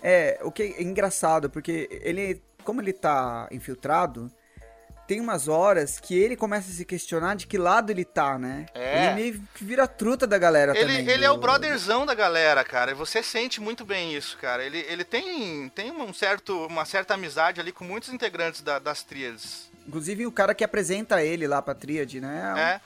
é, 0.00 0.38
o 0.42 0.52
que 0.52 0.62
é 0.62 0.82
engraçado, 0.82 1.50
porque 1.50 1.88
ele, 1.90 2.40
como 2.62 2.80
ele 2.80 2.92
tá 2.92 3.48
infiltrado, 3.50 4.30
tem 5.10 5.20
umas 5.20 5.48
horas 5.48 5.98
que 5.98 6.16
ele 6.16 6.36
começa 6.36 6.70
a 6.70 6.72
se 6.72 6.84
questionar 6.84 7.34
de 7.34 7.44
que 7.44 7.58
lado 7.58 7.90
ele 7.90 8.04
tá, 8.04 8.38
né? 8.38 8.66
É. 8.72 9.06
Ele 9.06 9.14
meio 9.14 9.48
que 9.52 9.64
vira 9.64 9.88
truta 9.88 10.24
da 10.24 10.38
galera 10.38 10.70
ele, 10.70 10.82
também. 10.82 10.98
Ele 11.00 11.18
do... 11.18 11.24
é 11.24 11.30
o 11.32 11.36
brotherzão 11.36 12.06
da 12.06 12.14
galera, 12.14 12.62
cara. 12.62 12.92
E 12.92 12.94
você 12.94 13.20
sente 13.20 13.60
muito 13.60 13.84
bem 13.84 14.14
isso, 14.14 14.38
cara. 14.38 14.64
Ele, 14.64 14.78
ele 14.88 15.02
tem, 15.02 15.68
tem 15.70 15.90
um 15.90 16.14
certo, 16.14 16.64
uma 16.64 16.84
certa 16.84 17.14
amizade 17.14 17.60
ali 17.60 17.72
com 17.72 17.82
muitos 17.82 18.10
integrantes 18.10 18.60
da, 18.60 18.78
das 18.78 19.02
tríades. 19.02 19.68
Inclusive 19.84 20.28
o 20.28 20.30
cara 20.30 20.54
que 20.54 20.62
apresenta 20.62 21.20
ele 21.24 21.48
lá 21.48 21.60
pra 21.60 21.74
tríade, 21.74 22.20
né? 22.20 22.80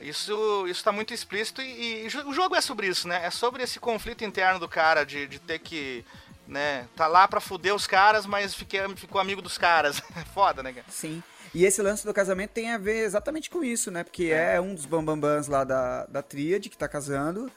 É. 0.00 0.04
Isso 0.06 0.68
está 0.68 0.92
muito 0.92 1.12
explícito 1.12 1.60
e, 1.60 2.06
e, 2.06 2.06
o 2.24 2.32
jogo 2.32 2.54
é 2.54 2.60
sobre 2.60 2.86
isso, 2.86 3.08
né? 3.08 3.26
É 3.26 3.30
sobre 3.30 3.64
esse 3.64 3.80
conflito 3.80 4.22
interno 4.22 4.60
do 4.60 4.68
cara 4.68 5.02
de, 5.02 5.26
de 5.26 5.40
ter 5.40 5.58
que, 5.58 6.04
né, 6.46 6.86
tá 6.94 7.08
lá 7.08 7.26
pra 7.26 7.40
fuder 7.40 7.74
os 7.74 7.88
caras, 7.88 8.26
mas 8.26 8.54
fiquei, 8.54 8.80
ficou 8.94 9.20
amigo 9.20 9.42
dos 9.42 9.58
caras. 9.58 10.00
Foda, 10.32 10.62
né, 10.62 10.72
cara? 10.72 10.86
Sim. 10.88 11.20
E 11.54 11.64
esse 11.64 11.80
lance 11.80 12.04
do 12.04 12.12
casamento 12.12 12.50
tem 12.50 12.72
a 12.72 12.78
ver 12.78 13.04
exatamente 13.04 13.48
com 13.48 13.62
isso, 13.62 13.90
né? 13.90 14.02
Porque 14.02 14.24
é, 14.24 14.56
é 14.56 14.60
um 14.60 14.74
dos 14.74 14.86
bambambãs 14.86 15.46
lá 15.46 15.62
da, 15.62 16.04
da 16.06 16.20
tríade 16.20 16.68
que 16.68 16.76
tá 16.76 16.88
casando. 16.88 17.50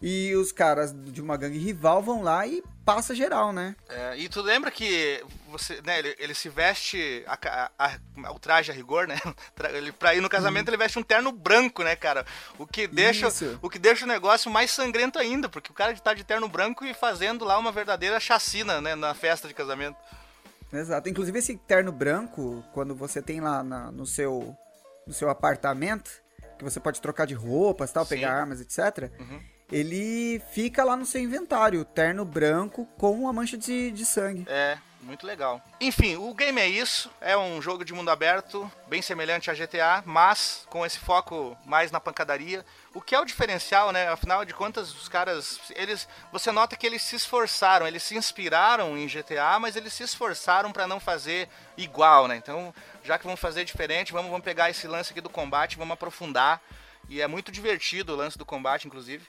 E 0.00 0.34
os 0.34 0.50
caras 0.50 0.92
de 0.92 1.20
uma 1.20 1.36
gangue 1.36 1.58
rival 1.58 2.02
vão 2.02 2.22
lá 2.22 2.44
e 2.44 2.60
passa 2.84 3.14
geral, 3.14 3.52
né? 3.52 3.76
É, 3.88 4.16
e 4.16 4.28
tu 4.28 4.42
lembra 4.42 4.68
que 4.68 5.22
você, 5.48 5.80
né, 5.82 6.00
ele, 6.00 6.16
ele 6.18 6.34
se 6.34 6.48
veste 6.48 7.22
a, 7.24 7.38
a, 7.78 7.98
a, 8.24 8.32
o 8.32 8.38
traje 8.40 8.72
a 8.72 8.74
rigor, 8.74 9.06
né? 9.06 9.16
Ele, 9.72 9.92
pra 9.92 10.12
ir 10.12 10.20
no 10.20 10.28
casamento 10.28 10.66
uhum. 10.66 10.74
ele 10.74 10.82
veste 10.82 10.98
um 10.98 11.04
terno 11.04 11.30
branco, 11.30 11.84
né, 11.84 11.94
cara? 11.94 12.26
O 12.58 12.66
que 12.66 12.88
deixa 12.88 13.28
Isso. 13.28 13.58
o 13.62 13.70
que 13.70 13.78
deixa 13.78 14.04
o 14.04 14.08
negócio 14.08 14.50
mais 14.50 14.72
sangrento 14.72 15.20
ainda, 15.20 15.48
porque 15.48 15.70
o 15.70 15.74
cara 15.74 15.94
tá 15.94 16.12
de 16.14 16.24
terno 16.24 16.48
branco 16.48 16.84
e 16.84 16.92
fazendo 16.92 17.44
lá 17.44 17.56
uma 17.56 17.70
verdadeira 17.70 18.18
chacina, 18.18 18.80
né, 18.80 18.96
na 18.96 19.14
festa 19.14 19.46
de 19.46 19.54
casamento. 19.54 19.96
Exato. 20.72 21.08
Inclusive 21.08 21.38
esse 21.38 21.56
terno 21.56 21.92
branco, 21.92 22.64
quando 22.72 22.94
você 22.94 23.20
tem 23.20 23.40
lá 23.40 23.62
na, 23.62 23.92
no 23.92 24.06
seu 24.06 24.56
no 25.06 25.12
seu 25.12 25.28
apartamento, 25.28 26.10
que 26.56 26.64
você 26.64 26.78
pode 26.78 27.00
trocar 27.00 27.26
de 27.26 27.34
roupas, 27.34 27.90
tal, 27.90 28.04
Sim. 28.04 28.14
pegar 28.14 28.32
armas, 28.32 28.60
etc. 28.60 29.10
Uhum 29.18 29.40
ele 29.72 30.40
fica 30.50 30.84
lá 30.84 30.96
no 30.96 31.06
seu 31.06 31.20
inventário, 31.20 31.82
terno 31.84 32.24
branco 32.24 32.86
com 32.98 33.12
uma 33.12 33.32
mancha 33.32 33.56
de, 33.56 33.90
de 33.90 34.04
sangue. 34.04 34.44
É, 34.46 34.76
muito 35.02 35.26
legal. 35.26 35.60
Enfim, 35.80 36.16
o 36.16 36.32
game 36.32 36.60
é 36.60 36.66
isso. 36.66 37.10
É 37.20 37.36
um 37.36 37.60
jogo 37.60 37.84
de 37.84 37.92
mundo 37.92 38.10
aberto, 38.10 38.70
bem 38.86 39.02
semelhante 39.02 39.50
a 39.50 39.54
GTA, 39.54 40.02
mas 40.06 40.64
com 40.70 40.86
esse 40.86 40.98
foco 40.98 41.56
mais 41.66 41.90
na 41.90 42.00
pancadaria. 42.00 42.64
O 42.94 43.00
que 43.00 43.14
é 43.14 43.20
o 43.20 43.24
diferencial, 43.24 43.90
né? 43.90 44.08
Afinal 44.08 44.44
de 44.44 44.54
contas, 44.54 44.94
os 44.94 45.08
caras, 45.08 45.60
eles, 45.74 46.08
você 46.30 46.52
nota 46.52 46.76
que 46.76 46.86
eles 46.86 47.02
se 47.02 47.16
esforçaram, 47.16 47.86
eles 47.86 48.02
se 48.02 48.16
inspiraram 48.16 48.96
em 48.96 49.06
GTA, 49.06 49.58
mas 49.58 49.76
eles 49.76 49.92
se 49.92 50.02
esforçaram 50.02 50.72
para 50.72 50.86
não 50.86 51.00
fazer 51.00 51.48
igual, 51.76 52.28
né? 52.28 52.36
Então, 52.36 52.72
já 53.02 53.18
que 53.18 53.24
vamos 53.24 53.40
fazer 53.40 53.64
diferente, 53.64 54.12
vamos, 54.12 54.30
vamos 54.30 54.44
pegar 54.44 54.70
esse 54.70 54.86
lance 54.86 55.10
aqui 55.10 55.20
do 55.20 55.30
combate, 55.30 55.76
vamos 55.76 55.94
aprofundar. 55.94 56.60
E 57.08 57.20
é 57.20 57.26
muito 57.26 57.50
divertido 57.50 58.12
o 58.12 58.16
lance 58.16 58.38
do 58.38 58.46
combate, 58.46 58.86
inclusive. 58.86 59.26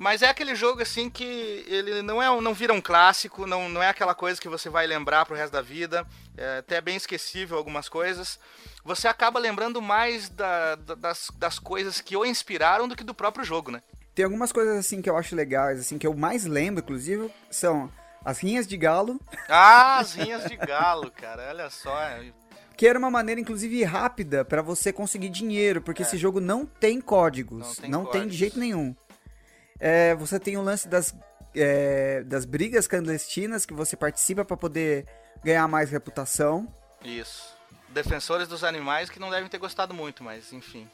Mas 0.00 0.22
é 0.22 0.30
aquele 0.30 0.54
jogo 0.54 0.80
assim 0.80 1.10
que 1.10 1.62
ele 1.68 2.00
não 2.00 2.22
é 2.22 2.40
não 2.40 2.54
vira 2.54 2.72
um 2.72 2.80
clássico, 2.80 3.46
não, 3.46 3.68
não 3.68 3.82
é 3.82 3.90
aquela 3.90 4.14
coisa 4.14 4.40
que 4.40 4.48
você 4.48 4.70
vai 4.70 4.86
lembrar 4.86 5.26
pro 5.26 5.36
resto 5.36 5.52
da 5.52 5.60
vida. 5.60 6.06
É 6.38 6.60
até 6.60 6.80
bem 6.80 6.96
esquecível 6.96 7.58
algumas 7.58 7.86
coisas. 7.86 8.40
Você 8.82 9.06
acaba 9.06 9.38
lembrando 9.38 9.82
mais 9.82 10.30
da, 10.30 10.76
da, 10.76 10.94
das, 10.94 11.30
das 11.36 11.58
coisas 11.58 12.00
que 12.00 12.16
o 12.16 12.24
inspiraram 12.24 12.88
do 12.88 12.96
que 12.96 13.04
do 13.04 13.12
próprio 13.12 13.44
jogo, 13.44 13.70
né? 13.70 13.82
Tem 14.14 14.24
algumas 14.24 14.50
coisas 14.52 14.74
assim 14.78 15.02
que 15.02 15.10
eu 15.10 15.18
acho 15.18 15.36
legais, 15.36 15.80
assim, 15.80 15.98
que 15.98 16.06
eu 16.06 16.14
mais 16.14 16.46
lembro, 16.46 16.82
inclusive, 16.82 17.30
são 17.50 17.92
as 18.24 18.38
rinhas 18.38 18.66
de 18.66 18.78
galo. 18.78 19.20
Ah, 19.50 19.98
as 19.98 20.14
rinhas 20.14 20.46
de 20.46 20.56
galo, 20.56 21.10
cara, 21.10 21.50
olha 21.50 21.68
só. 21.68 21.94
Que 22.74 22.86
era 22.86 22.98
uma 22.98 23.10
maneira, 23.10 23.38
inclusive, 23.38 23.84
rápida 23.84 24.46
para 24.46 24.62
você 24.62 24.94
conseguir 24.94 25.28
dinheiro, 25.28 25.82
porque 25.82 26.02
é. 26.02 26.06
esse 26.06 26.16
jogo 26.16 26.40
não 26.40 26.64
tem 26.64 27.02
códigos. 27.02 27.66
Não, 27.66 27.74
tem, 27.74 27.90
não 27.90 28.04
códigos. 28.06 28.20
tem 28.22 28.30
de 28.30 28.36
jeito 28.38 28.58
nenhum. 28.58 28.96
É, 29.80 30.14
você 30.14 30.38
tem 30.38 30.56
o 30.58 30.62
lance 30.62 30.86
das, 30.86 31.14
é, 31.54 32.22
das 32.24 32.44
brigas 32.44 32.86
clandestinas 32.86 33.64
que 33.64 33.72
você 33.72 33.96
participa 33.96 34.44
para 34.44 34.56
poder 34.56 35.06
ganhar 35.42 35.66
mais 35.66 35.90
reputação. 35.90 36.72
Isso. 37.02 37.56
Defensores 37.88 38.46
dos 38.46 38.62
animais 38.62 39.08
que 39.08 39.18
não 39.18 39.30
devem 39.30 39.48
ter 39.48 39.58
gostado 39.58 39.94
muito, 39.94 40.22
mas 40.22 40.52
enfim. 40.52 40.86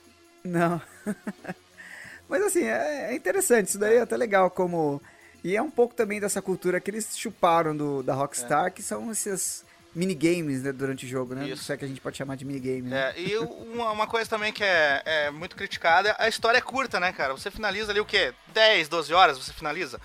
Não. 0.44 0.80
mas 2.28 2.42
assim, 2.42 2.64
é, 2.64 3.10
é 3.10 3.14
interessante. 3.14 3.68
Isso 3.68 3.78
daí 3.78 3.96
é 3.96 4.02
até 4.02 4.16
legal 4.16 4.50
como. 4.50 5.02
E 5.42 5.56
é 5.56 5.60
um 5.60 5.70
pouco 5.70 5.94
também 5.94 6.20
dessa 6.20 6.40
cultura 6.40 6.80
que 6.80 6.90
eles 6.90 7.18
chuparam 7.18 7.76
do, 7.76 8.02
da 8.02 8.14
Rockstar, 8.14 8.66
é. 8.66 8.70
que 8.70 8.82
são 8.82 9.10
esses 9.10 9.65
minigames 9.96 10.62
né, 10.62 10.72
durante 10.72 11.06
o 11.06 11.08
jogo, 11.08 11.34
né? 11.34 11.48
Isso. 11.48 11.72
é 11.72 11.76
que 11.76 11.84
a 11.84 11.88
gente 11.88 12.00
pode 12.00 12.16
chamar 12.16 12.36
de 12.36 12.44
minigame. 12.44 12.82
Né? 12.82 13.14
É, 13.16 13.20
e 13.20 13.38
uma, 13.38 13.90
uma, 13.90 14.06
coisa 14.06 14.28
também 14.28 14.52
que 14.52 14.62
é, 14.62 15.02
é, 15.04 15.30
muito 15.30 15.56
criticada, 15.56 16.14
a 16.18 16.28
história 16.28 16.58
é 16.58 16.60
curta, 16.60 17.00
né, 17.00 17.12
cara? 17.12 17.32
Você 17.32 17.50
finaliza 17.50 17.90
ali 17.90 18.00
o 18.00 18.04
quê? 18.04 18.34
10, 18.52 18.88
12 18.88 19.14
horas 19.14 19.38
você 19.38 19.52
finaliza? 19.52 20.00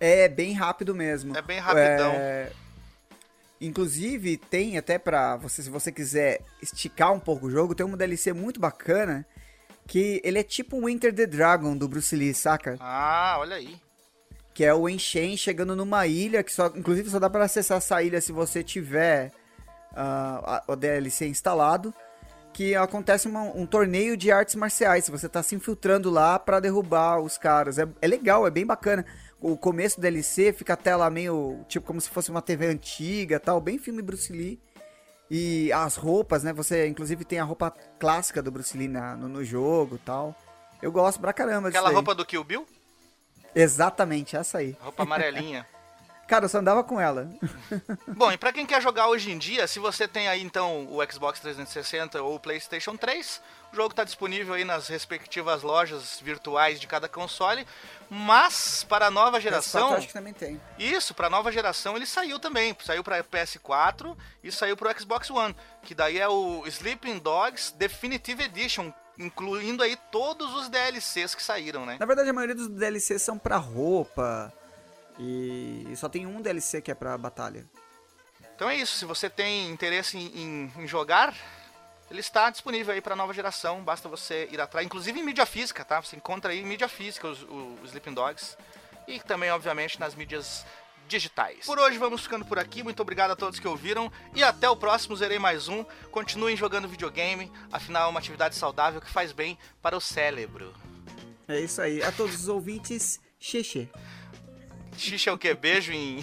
É 0.00 0.28
bem 0.28 0.52
rápido 0.52 0.94
mesmo. 0.94 1.36
É 1.36 1.42
bem 1.42 1.60
rapidão. 1.60 2.12
É... 2.14 2.50
Inclusive, 3.60 4.36
tem 4.36 4.76
até 4.76 4.98
pra 4.98 5.36
você, 5.36 5.62
se 5.62 5.70
você 5.70 5.92
quiser 5.92 6.40
esticar 6.60 7.12
um 7.12 7.20
pouco 7.20 7.46
o 7.46 7.50
jogo, 7.50 7.74
tem 7.74 7.86
um 7.86 7.96
DLC 7.96 8.32
muito 8.32 8.58
bacana 8.58 9.24
que 9.86 10.20
ele 10.24 10.38
é 10.38 10.42
tipo 10.42 10.76
o 10.76 10.86
Winter 10.86 11.14
the 11.14 11.26
Dragon 11.26 11.76
do 11.76 11.86
Bruce 11.86 12.16
Lee, 12.16 12.34
saca? 12.34 12.76
Ah, 12.80 13.36
olha 13.38 13.56
aí 13.56 13.78
que 14.52 14.64
é 14.64 14.74
o 14.74 14.88
Enchen 14.88 15.36
chegando 15.36 15.76
numa 15.76 16.06
ilha, 16.06 16.42
que 16.42 16.52
só, 16.52 16.66
inclusive 16.66 17.10
só 17.10 17.18
dá 17.18 17.30
para 17.30 17.44
acessar 17.44 17.78
essa 17.78 18.02
ilha 18.02 18.20
se 18.20 18.32
você 18.32 18.62
tiver 18.62 19.32
uh, 19.92 20.72
o 20.72 20.76
DLC 20.76 21.26
instalado, 21.26 21.94
que 22.52 22.74
acontece 22.74 23.28
uma, 23.28 23.42
um 23.42 23.64
torneio 23.64 24.16
de 24.16 24.32
artes 24.32 24.54
marciais, 24.54 25.08
você 25.08 25.28
tá 25.28 25.42
se 25.42 25.54
infiltrando 25.54 26.10
lá 26.10 26.38
para 26.38 26.60
derrubar 26.60 27.20
os 27.20 27.38
caras. 27.38 27.78
É, 27.78 27.88
é 28.02 28.06
legal, 28.06 28.46
é 28.46 28.50
bem 28.50 28.66
bacana. 28.66 29.06
O 29.40 29.56
começo 29.56 29.96
do 29.96 30.02
DLC 30.02 30.52
fica 30.52 30.74
a 30.74 30.76
tela 30.76 31.08
meio, 31.08 31.64
tipo, 31.68 31.86
como 31.86 32.00
se 32.00 32.10
fosse 32.10 32.30
uma 32.30 32.42
TV 32.42 32.66
antiga 32.66 33.40
tal, 33.40 33.60
bem 33.60 33.78
filme 33.78 34.02
Bruce 34.02 34.32
Lee. 34.32 34.60
E 35.30 35.72
as 35.72 35.94
roupas, 35.94 36.42
né? 36.42 36.52
Você, 36.52 36.88
inclusive, 36.88 37.24
tem 37.24 37.38
a 37.38 37.44
roupa 37.44 37.72
clássica 38.00 38.42
do 38.42 38.50
Bruce 38.50 38.76
Lee 38.76 38.88
na, 38.88 39.14
no, 39.14 39.28
no 39.28 39.44
jogo 39.44 39.96
tal. 40.04 40.34
Eu 40.82 40.90
gosto 40.90 41.20
pra 41.20 41.32
caramba 41.32 41.68
Aquela 41.68 41.90
roupa 41.90 42.14
do 42.14 42.26
Kill 42.26 42.42
Bill? 42.42 42.66
Exatamente, 43.54 44.36
essa 44.36 44.58
aí. 44.58 44.76
Roupa 44.80 45.02
amarelinha. 45.02 45.66
Cara, 46.30 46.44
eu 46.44 46.48
só 46.48 46.58
andava 46.58 46.84
com 46.84 47.00
ela. 47.00 47.28
Bom, 48.06 48.30
e 48.30 48.38
pra 48.38 48.52
quem 48.52 48.64
quer 48.64 48.80
jogar 48.80 49.08
hoje 49.08 49.32
em 49.32 49.36
dia, 49.36 49.66
se 49.66 49.80
você 49.80 50.06
tem 50.06 50.28
aí 50.28 50.40
então 50.40 50.86
o 50.86 51.00
Xbox 51.10 51.40
360 51.40 52.22
ou 52.22 52.36
o 52.36 52.38
PlayStation 52.38 52.96
3, 52.96 53.42
o 53.72 53.74
jogo 53.74 53.90
está 53.90 54.04
disponível 54.04 54.54
aí 54.54 54.62
nas 54.62 54.86
respectivas 54.86 55.62
lojas 55.62 56.20
virtuais 56.22 56.78
de 56.78 56.86
cada 56.86 57.08
console. 57.08 57.66
Mas 58.08 58.86
para 58.88 59.06
a 59.06 59.10
nova 59.10 59.40
geração. 59.40 59.90
PS4 59.90 59.96
acho 59.96 60.06
que 60.06 60.12
também 60.12 60.32
tem. 60.32 60.60
Isso, 60.78 61.14
para 61.14 61.26
a 61.26 61.30
nova 61.30 61.50
geração 61.50 61.96
ele 61.96 62.06
saiu 62.06 62.38
também. 62.38 62.76
Saiu 62.84 63.02
para 63.02 63.24
PS4 63.24 64.16
e 64.44 64.52
saiu 64.52 64.76
para 64.76 64.92
o 64.92 65.00
Xbox 65.00 65.30
One. 65.30 65.56
Que 65.82 65.96
daí 65.96 66.20
é 66.20 66.28
o 66.28 66.64
Sleeping 66.64 67.18
Dogs 67.18 67.74
Definitive 67.76 68.44
Edition, 68.44 68.92
incluindo 69.20 69.82
aí 69.82 69.96
todos 70.10 70.52
os 70.54 70.68
DLCs 70.68 71.34
que 71.34 71.42
saíram, 71.42 71.84
né? 71.86 71.96
Na 72.00 72.06
verdade, 72.06 72.30
a 72.30 72.32
maioria 72.32 72.54
dos 72.54 72.68
DLCs 72.68 73.22
são 73.22 73.38
pra 73.38 73.56
roupa. 73.56 74.52
E 75.18 75.92
só 75.96 76.08
tem 76.08 76.26
um 76.26 76.40
DLC 76.40 76.80
que 76.80 76.90
é 76.90 76.94
pra 76.94 77.16
batalha. 77.18 77.66
Então 78.56 78.68
é 78.68 78.76
isso, 78.76 78.96
se 78.96 79.04
você 79.04 79.28
tem 79.28 79.70
interesse 79.70 80.18
em, 80.18 80.72
em 80.76 80.86
jogar, 80.86 81.34
ele 82.10 82.20
está 82.20 82.50
disponível 82.50 82.92
aí 82.92 83.00
para 83.00 83.14
nova 83.14 83.32
geração, 83.32 83.82
basta 83.82 84.08
você 84.08 84.48
ir 84.50 84.60
atrás, 84.60 84.84
inclusive 84.84 85.18
em 85.18 85.22
mídia 85.22 85.46
física, 85.46 85.84
tá? 85.84 86.00
Você 86.00 86.16
encontra 86.16 86.52
aí 86.52 86.60
em 86.60 86.66
mídia 86.66 86.88
física 86.88 87.28
os, 87.28 87.42
os 87.42 87.88
Sleeping 87.88 88.14
Dogs 88.14 88.56
e 89.06 89.20
também, 89.20 89.50
obviamente, 89.50 89.98
nas 89.98 90.14
mídias 90.14 90.66
digitais. 91.10 91.66
Por 91.66 91.78
hoje 91.78 91.98
vamos 91.98 92.22
ficando 92.22 92.44
por 92.44 92.58
aqui, 92.58 92.82
muito 92.82 93.00
obrigado 93.02 93.32
a 93.32 93.36
todos 93.36 93.58
que 93.58 93.68
ouviram 93.68 94.10
e 94.34 94.42
até 94.42 94.70
o 94.70 94.76
próximo 94.76 95.16
Zerei 95.16 95.38
Mais 95.38 95.68
Um. 95.68 95.84
Continuem 96.10 96.56
jogando 96.56 96.88
videogame, 96.88 97.50
afinal 97.70 98.06
é 98.06 98.10
uma 98.10 98.20
atividade 98.20 98.54
saudável 98.54 99.00
que 99.00 99.10
faz 99.10 99.32
bem 99.32 99.58
para 99.82 99.96
o 99.96 100.00
cérebro. 100.00 100.72
É 101.48 101.60
isso 101.60 101.82
aí. 101.82 102.02
A 102.02 102.12
todos 102.12 102.34
os 102.42 102.48
ouvintes, 102.48 103.20
xexê. 103.38 103.88
Xixi 104.96 105.28
é 105.28 105.32
o 105.32 105.38
que? 105.38 105.52
Beijo 105.54 105.92
em, 105.92 106.22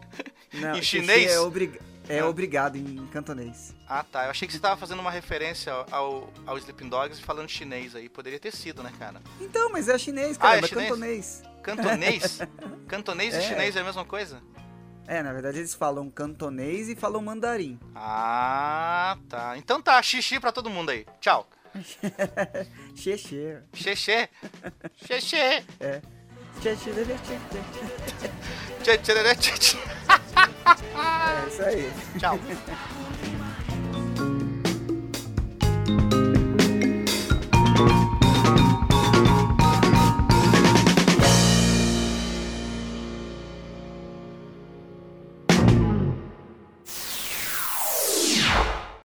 Não, 0.52 0.76
em 0.76 0.82
chinês? 0.82 1.30
É, 1.32 1.40
obri- 1.40 1.80
é 2.08 2.18
Ah. 2.20 2.26
obrigado 2.28 2.76
em 2.76 3.06
cantonês. 3.06 3.74
Ah 3.88 4.02
tá, 4.04 4.24
eu 4.24 4.30
achei 4.30 4.46
que 4.46 4.52
você 4.52 4.58
estava 4.58 4.76
fazendo 4.76 5.00
uma 5.00 5.10
referência 5.10 5.72
ao, 5.90 6.32
ao 6.46 6.58
Sleeping 6.58 6.88
Dogs 6.88 7.18
e 7.20 7.22
falando 7.22 7.48
chinês 7.48 7.94
aí. 7.96 8.08
Poderia 8.08 8.38
ter 8.38 8.52
sido, 8.52 8.82
né, 8.82 8.92
cara? 8.98 9.20
Então, 9.40 9.70
mas 9.70 9.88
é 9.88 9.96
chinês, 9.98 10.36
cara, 10.36 10.54
Ah, 10.54 10.56
é 10.56 10.64
é 10.64 10.66
chinês? 10.68 10.88
cantonês. 10.88 11.42
Cantonês? 11.66 12.38
Cantonês 12.86 13.34
e 13.34 13.38
É. 13.38 13.40
chinês 13.40 13.74
é 13.76 13.80
a 13.80 13.84
mesma 13.84 14.04
coisa? 14.04 14.40
É, 15.08 15.20
na 15.22 15.32
verdade 15.32 15.58
eles 15.58 15.74
falam 15.74 16.08
cantonês 16.10 16.88
e 16.88 16.96
falam 16.96 17.20
mandarim. 17.22 17.78
Ah, 17.94 19.16
tá. 19.28 19.56
Então 19.56 19.80
tá, 19.82 20.00
xixi 20.02 20.38
pra 20.40 20.50
todo 20.52 20.70
mundo 20.70 20.90
aí. 20.90 21.04
Tchau. 21.20 21.48
Xexê. 22.94 23.58
Xexê. 23.74 24.28
Xexê. 24.96 25.62
Xexê, 26.60 26.94
xexê, 26.94 27.04
xexê. 27.04 27.38
Tchê. 28.82 29.78
É 30.96 31.48
isso 31.48 31.62
aí. 31.62 31.92
Tchau. 32.18 32.38